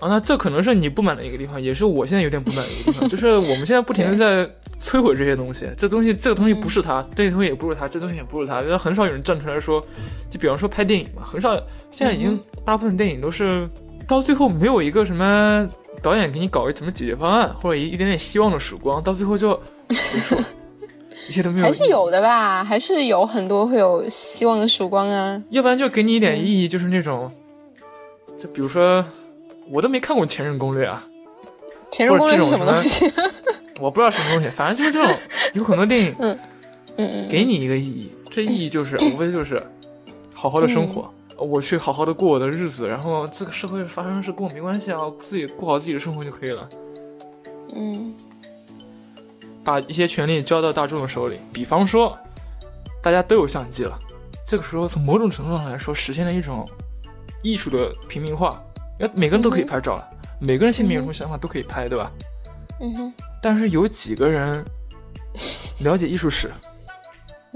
[0.00, 4.46] 那这可能是你不满的一个地方，也是我现在有点不满的一个地方， 就是我们现在不停的在
[4.78, 9.80] 摧毁这些东西，这东西这个东西不是他，这个东西也不是他，这东西也不是他，就很少有人站出来说，
[10.28, 11.54] 就比方说拍电影嘛，很少，
[11.90, 13.66] 现在已经大部分电影都是
[14.06, 15.66] 到最后没有一个什么
[16.02, 19.58] 导演给你搞一什么解决方案，或者一一点点希望的曙光，到最后就
[19.88, 20.44] 结束了，
[21.28, 25.42] 一切都没有，还是有的吧，还是有很多会有希望的曙光啊。
[25.50, 27.30] 要不然就给你一点意义，就是那种，
[28.38, 29.04] 就比如说，
[29.70, 31.06] 我都没看过《前任攻略》啊，
[31.90, 33.12] 前任攻略是什么东西？
[33.80, 35.16] 我不知道什么东西，反正就是这种，
[35.54, 36.38] 有很多电影嗯
[36.96, 39.60] 嗯，给你一个意义，这意义就是 无非就是
[40.32, 46.68] 好好的生活，我去好好的过我的日子，然后这个社会发生的事跟我没关系啊，自己过好自己的生活就可以了，
[47.74, 48.14] 嗯
[49.64, 52.16] 把一些权利交到大众的手里，比方说
[53.02, 53.98] 大家都有相机了，
[54.46, 56.68] 这个时候从某种程度上来说，实现了一种
[57.42, 58.62] 艺术的平民化，
[59.00, 60.08] 因为每个人都可以拍照了，
[60.38, 62.10] 每个人心里面有什么想法都可以拍，对吧？
[62.80, 64.64] 嗯哼但是有几个人
[65.80, 66.50] 了解艺术史？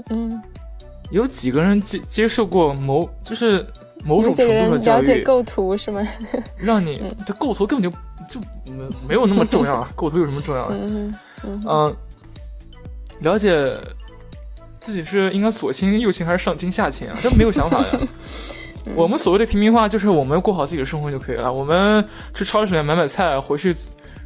[0.09, 0.41] 嗯，
[1.11, 3.65] 有几个人接接受过某就是
[4.05, 6.01] 某种程度的教人了解育，构图是吗？
[6.57, 7.97] 让你嗯这构图根本就
[8.29, 10.75] 就没没有那么重要啊， 构图有什么重要的？
[10.75, 11.95] 嗯嗯嗯，
[13.21, 13.77] 了解
[14.79, 17.17] 自己是应该左倾右倾还是上倾下倾啊？
[17.21, 17.87] 这没有想法呀。
[18.95, 21.51] 我们所谓的平民化，就是我们过好自己的生活就可以了。
[21.51, 23.75] 我们去超市里面买买菜，回去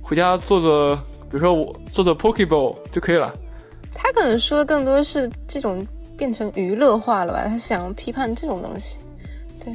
[0.02, 3.34] 回家做做，比如说我做做 Pokeball 就可以了。
[3.94, 5.86] 他可能说的更多是这种
[6.16, 7.46] 变成娱乐化了吧？
[7.48, 9.00] 他想要批判这种东西。
[9.60, 9.74] 对。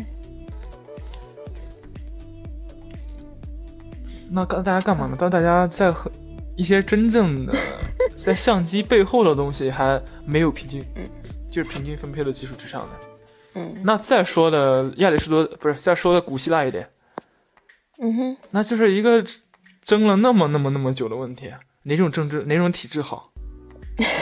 [4.30, 5.16] 那干大家干嘛呢？
[5.18, 6.10] 当大家在和
[6.58, 7.54] 一些真正的
[8.16, 10.84] 在相机背后的东西还没有平均，
[11.48, 12.88] 就是平均分配的基础之上的。
[13.54, 13.74] 嗯。
[13.84, 16.90] 那再说的亚里士多不是再说的古希腊一点，
[18.00, 19.24] 嗯哼，那就是一个
[19.80, 21.48] 争了那么那么那么久的问题：
[21.84, 23.30] 哪种政治哪种体制好？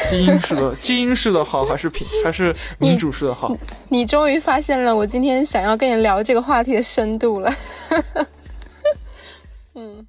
[0.09, 3.51] 基因式的 基因式的好还是平还是民主式的好？
[3.89, 7.51] 你终于发现了我今天想要跟你聊这个话题的深度了。
[9.75, 10.07] 嗯。